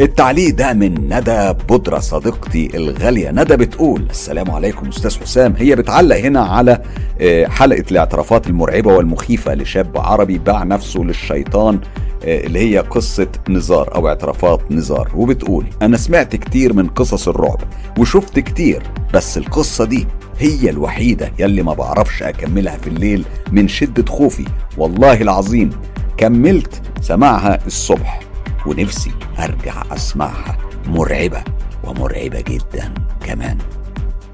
[0.00, 5.54] التعليق ده من ندى بودرة صديقتي الغالية ندى بتقول السلام عليكم أستاذ حسام.
[5.58, 6.82] هي بتعلق هنا على
[7.20, 11.80] آه، حلقة الاعترافات المرعبة والمخيفة لشاب عربي باع نفسه للشيطان
[12.24, 17.60] آه، اللي هي قصة نزار أو اعترافات نزار وبتقول أنا سمعت كتير من قصص الرعب
[17.98, 18.82] وشفت كتير
[19.14, 20.06] بس القصة دي
[20.38, 24.44] هي الوحيدة يلي ما بعرفش أكملها في الليل من شدة خوفي.
[24.78, 25.70] والله العظيم
[26.16, 28.20] كملت سماعها الصبح
[28.66, 30.58] ونفسي أرجع أسمعها.
[30.86, 31.44] مرعبة
[31.84, 32.94] ومرعبة جدا
[33.26, 33.58] كمان.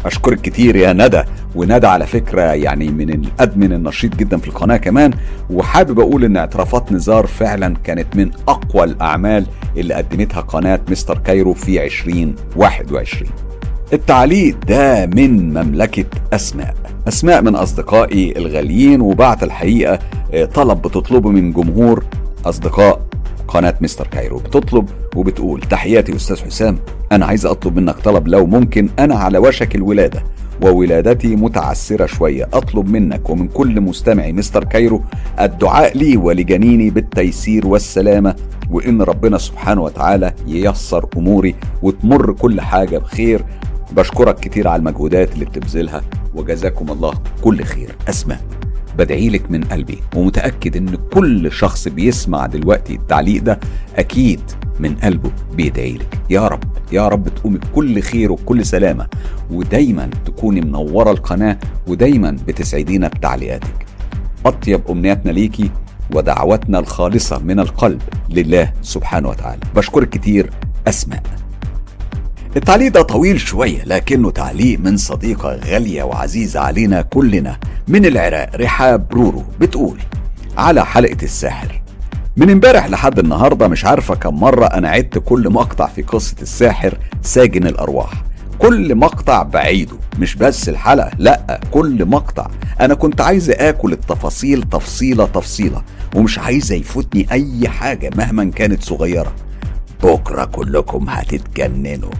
[0.05, 1.23] أشكرك كتير يا ندى
[1.55, 5.11] وندى على فكرة يعني من الأدمن النشيط جدا في القناة كمان.
[5.51, 9.47] وحابب أقول إن اعترافات نزار فعلا كانت من أقوى الأعمال
[9.77, 13.31] اللي قدمتها قناة مستر كايرو في 2021
[13.93, 16.74] التعليق ده من مملكة أسماء.
[17.09, 19.99] أسماء من أصدقائي الغاليين وبعت الحقيقة
[20.34, 22.05] آه، طلب بتطلبه من جمهور
[22.47, 23.07] أصدقاء
[23.49, 24.39] قناة مستر كايرو.
[24.39, 26.78] بتطلب وبتقول تحياتي أستاذ حسام
[27.12, 30.22] أنا عايز أطلب منك طلب لو ممكن أنا على وشك الولادة.
[30.62, 35.03] وولادتي متعسرة شوية أطلب منك ومن كل مستمعي مستر كايرو
[35.41, 38.34] الدعاء لي ولجنيني بالتيسير والسلامة
[38.70, 43.45] وإن ربنا سبحانه وتعالى ييسر أموري وتمر كل حاجة بخير.
[43.93, 46.03] بشكرك كتير على المجهودات اللي بتبذلها
[46.34, 47.97] وجزاكم الله كل خير.
[48.09, 48.41] أسماء
[48.99, 53.61] بدعي لك من قلبي ومتأكد إن كل شخص بيسمع دلوقتي التعليق ده
[53.97, 54.41] أكيد
[54.80, 56.20] من قلبه بيدعي لك.
[56.30, 59.07] يا رب يا رب تقومي بكل خير وبكل سلامة
[59.51, 63.86] ودايما تكوني منورة القناة ودايما بتسعدينا بتعليقاتك.
[64.47, 65.70] أطيب أمنياتنا ليكي
[66.14, 69.61] ودعوتنا الخالصة من القلب لله سبحانه وتعالى.
[69.76, 70.51] بشكرك كتير.
[70.89, 71.22] أسماء.
[72.57, 79.07] التعليق ده طويل شوية لكنه تعليق من صديقة غالية وعزيزة علينا كلنا من العراق رحاب
[79.13, 79.99] رورو بتقول
[80.59, 81.83] على حلقة الساحر.
[82.37, 86.99] من امبارح لحد النهارده مش عارفة كم مرة أنا عدت كل مقطع في قصة الساحر
[87.23, 88.11] ساجن الأرواح.
[88.59, 92.47] كل مقطع بعيده مش بس الحلقة لأ كل مقطع.
[92.81, 95.83] أنا كنت عايز آكل التفاصيل تفصيلة تفصيلة
[96.17, 99.33] ومش عايزة يفوتني أي حاجة مهما كانت صغيرة.
[100.03, 102.11] بكرة كلكم هتتجننوا.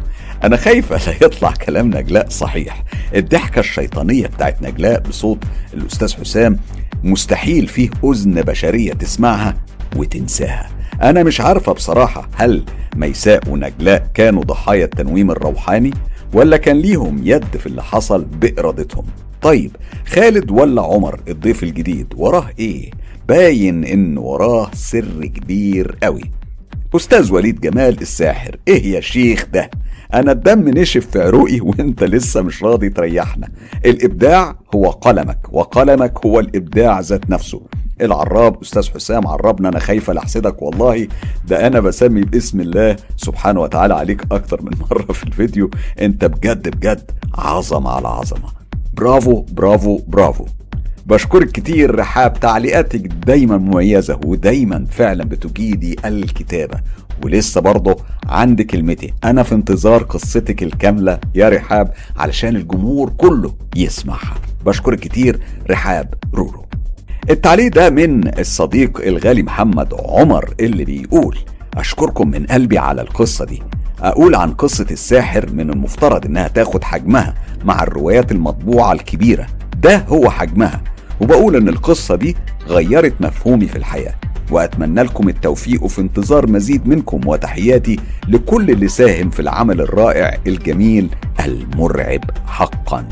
[0.45, 2.85] أنا خايفة لا يطلع كلام نجلاء صحيح.
[3.15, 5.39] الضحكة الشيطانية بتاعت نجلاء بصوت
[5.75, 6.59] الأستاذ حسام
[7.05, 9.57] مستحيل فيه أذن بشرية تسمعها
[9.97, 10.69] وتنساها.
[11.03, 12.65] أنا مش عارفة بصراحة هل
[12.97, 15.91] ميساء ونجلاء كانوا ضحايا التنويم الروحاني
[16.33, 19.05] ولا كان ليهم يد في اللي حصل بإرادتهم.
[19.43, 19.77] طيب
[20.07, 22.91] خالد ولا عمر الضيف الجديد وراه إيه؟
[23.29, 26.23] باين إن وراه سر كبير قوي
[26.97, 29.71] أستاذ وليد جمال الساحر إيه يا شيخ ده؟
[30.15, 33.49] أنا الدم نشف في عروقي وأنت لسه مش راضي تريحنا.
[33.87, 37.61] الإبداع هو قلمك وقلمك هو الإبداع ذات نفسه.
[38.01, 41.09] العراب أستاذ حسام عربنا أنا خايفه لاحسدك والله.
[41.49, 45.71] ده أنا بسمي باسم الله سبحانه وتعالى عليك أكتر من مرة في الفيديو.
[46.01, 48.49] أنت بجد بجد عظمة على عظمة.
[48.95, 50.47] برافو برافو برافو.
[51.07, 56.81] بشكرك كتير رحاب تعليقاتك دايما مميزة ودايما فعلا بتجيدي الكتابة.
[57.25, 57.97] ولسه برضه
[58.27, 64.35] عندي كلمتي أنا في انتظار قصتك الكاملة يا رحاب علشان الجمهور كله يسمعها.
[64.67, 65.41] بشكرك كتير
[65.71, 66.65] رحاب رورو.
[67.31, 71.39] التعليق ده من الصديق الغالي محمد عمر اللي بيقول
[71.77, 73.63] أشكركم من قلبي على القصة دي.
[74.01, 79.47] أقول عن قصة الساحر من المفترض إنها تاخد حجمها مع الروايات المطبوعة الكبيرة.
[79.83, 80.81] ده هو حجمها.
[81.21, 82.37] وبقول إن القصة دي
[82.69, 84.15] غيرت مفهومي في الحياة
[84.51, 91.11] وأتمنى لكم التوفيق وفي انتظار مزيد منكم وتحياتي لكل اللي ساهم في العمل الرائع الجميل
[91.45, 93.09] المرعب حقا.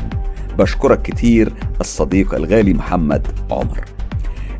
[0.59, 3.85] بشكرك كتير الصديق الغالي محمد عمر.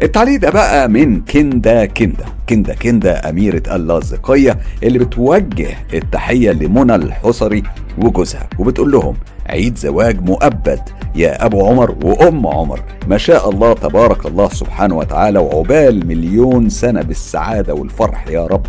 [0.01, 2.25] التعليق ده بقى من كندا كندا.
[2.49, 7.63] كندا كندا أميرة اللاذقية اللي بتوجه التحية لمنى الحصري
[7.97, 8.49] وجوزها.
[8.59, 9.15] وبتقول لهم
[9.49, 10.79] عيد زواج مؤبد
[11.15, 12.79] يا أبو عمر وأم عمر.
[13.07, 18.65] ما شاء الله تبارك الله سبحانه وتعالى وعقبال مليون سنة بالسعادة والفرح يا رب.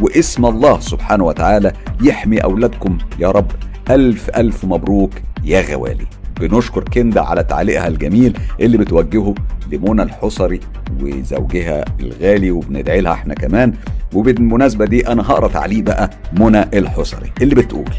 [0.00, 1.72] واسم الله سبحانه وتعالى
[2.02, 3.50] يحمي أولادكم يا رب.
[3.90, 5.10] ألف ألف مبروك
[5.44, 6.06] يا غوالي.
[6.40, 9.34] بنشكر كندا على تعليقها الجميل اللي بتوجهه
[9.72, 10.60] لمنى الحصري
[11.00, 13.74] وزوجها الغالي وبندعي لها إحنا كمان.
[14.14, 17.90] وبالمناسبة دي أنا هقرأ تعليق بقى منى الحصري اللي بتقول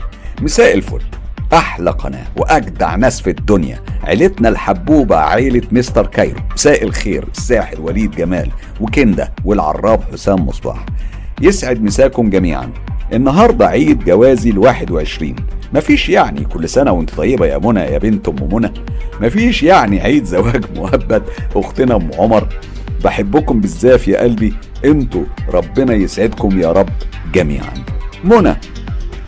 [0.41, 1.01] مساء الفل
[1.53, 8.11] أحلى قناة وأجدع ناس في الدنيا عيلتنا الحبوبة عيلة مستر كايرو مساء الخير الساحر وليد
[8.11, 8.49] جمال
[8.81, 10.86] وكندا والعراب حسام مصباح.
[11.41, 12.69] يسعد مساكم جميعا.
[13.14, 15.36] النهاردة عيد جوازي الواحد وعشرين.
[15.74, 18.72] مفيش يعني كل سنة وانت طيبة يا منى يا بنت أم منى.
[19.22, 21.24] مفيش يعني عيد زواج مؤبد
[21.56, 22.47] أختنا أم عمر.
[23.04, 24.54] بحبكم بالزاف يا قلبي.
[24.86, 25.24] أنتوا
[25.54, 26.89] ربنا يسعدكم يا رب
[27.34, 27.74] جميعا.
[28.24, 28.56] منى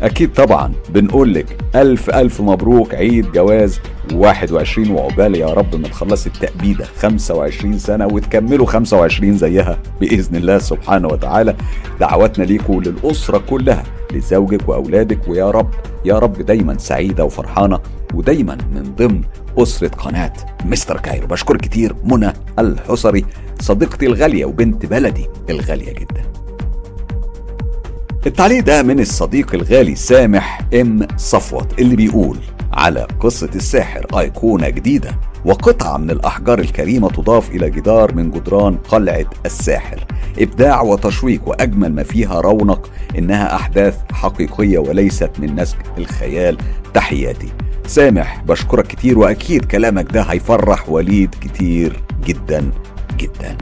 [0.02, 0.74] أكيد طبعا.
[0.90, 3.80] بنقول لك ألف ألف مبروك عيد جواز
[4.14, 11.08] 21 وعقبال يا رب ما تخلصي التأبيدة 25 سنة وتكملوا 25 زيها بإذن الله سبحانه
[11.08, 11.56] وتعالى.
[12.00, 13.84] دعواتنا ليكم للأسرة كلها
[14.14, 15.70] لزوجك وأولادك ويا رب
[16.06, 17.80] يا رب دايما سعيدة وفرحانة
[18.14, 19.22] ودايما من ضمن
[19.58, 20.34] أسرة قناة
[20.66, 21.28] مستر كايرو.
[21.28, 23.26] بشكر كتير منى الحصري
[23.62, 26.45] صديقتي الغالية وبنت بلدي الغالية جدا.
[28.26, 28.64] التعليق.
[28.64, 32.38] ده من الصديق الغالي سامح ام صفوت اللي بيقول
[32.74, 39.26] على قصة الساحر أيقونة جديدة وقطعة من الأحجار الكريمة تضاف إلى جدار من جدران قلعة
[39.46, 40.06] الساحر.
[40.40, 46.58] إبداع وتشويق وأجمل ما فيها رونق إنها أحداث حقيقية وليست من نسج الخيال.
[46.94, 47.48] تحياتي.
[47.88, 52.72] سامح بشكرك كتير وأكيد كلامك ده هيفرح وليد كتير جدا
[53.18, 53.58] جدا.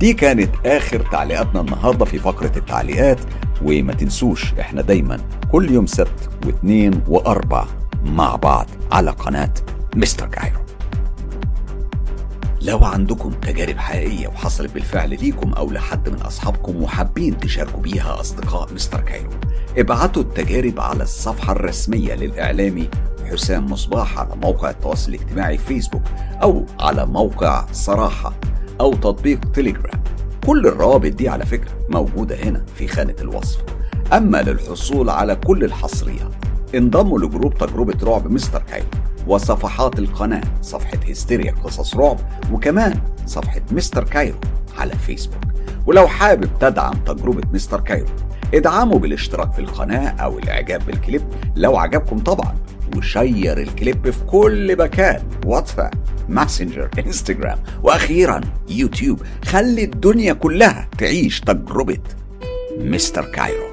[0.00, 3.18] دي كانت آخر تعليقاتنا النهاردة في فقرة التعليقات
[3.62, 5.18] وما تنسوش إحنا دايما
[5.52, 7.64] كل يوم سبت واثنين وأربع
[8.04, 9.54] مع بعض على قناة
[9.96, 10.58] مستر كايرو.
[12.62, 18.74] لو عندكم تجارب حقيقية وحصلت بالفعل ليكم أو لحد من أصحابكم وحابين تشاركوا بيها أصدقاء
[18.74, 19.30] مستر كايرو
[19.78, 22.88] ابعتوا التجارب على الصفحة الرسمية للإعلامي
[23.32, 26.02] حسام مصباح على موقع التواصل الاجتماعي فيسبوك
[26.42, 28.32] أو على موقع صراحة
[28.80, 30.02] أو تطبيق تليجرام
[30.46, 33.60] كل الروابط دي على فكرة موجودة هنا في خانة الوصف.
[34.12, 36.32] أما للحصول على كل الحصريات
[36.74, 38.86] انضموا لجروب تجربة رعب مستر كايرو
[39.26, 42.16] وصفحات القناة صفحة هستيريا قصص رعب
[42.52, 44.36] وكمان صفحة مستر كايرو
[44.78, 45.42] على فيسبوك.
[45.86, 48.06] ولو حابب تدعم تجربة مستر كايرو
[48.54, 51.22] ادعموا بالاشتراك في القناة أو الإعجاب بالكليب.
[51.56, 52.54] لو عجبكم طبعا
[52.96, 55.94] و share الكليب في كل مكان واتساب
[56.28, 61.98] ماسنجر انستجرام وأخيرا يوتيوب خلي الدنيا كلها تعيش تجربة
[62.78, 63.67] مستر كايرو.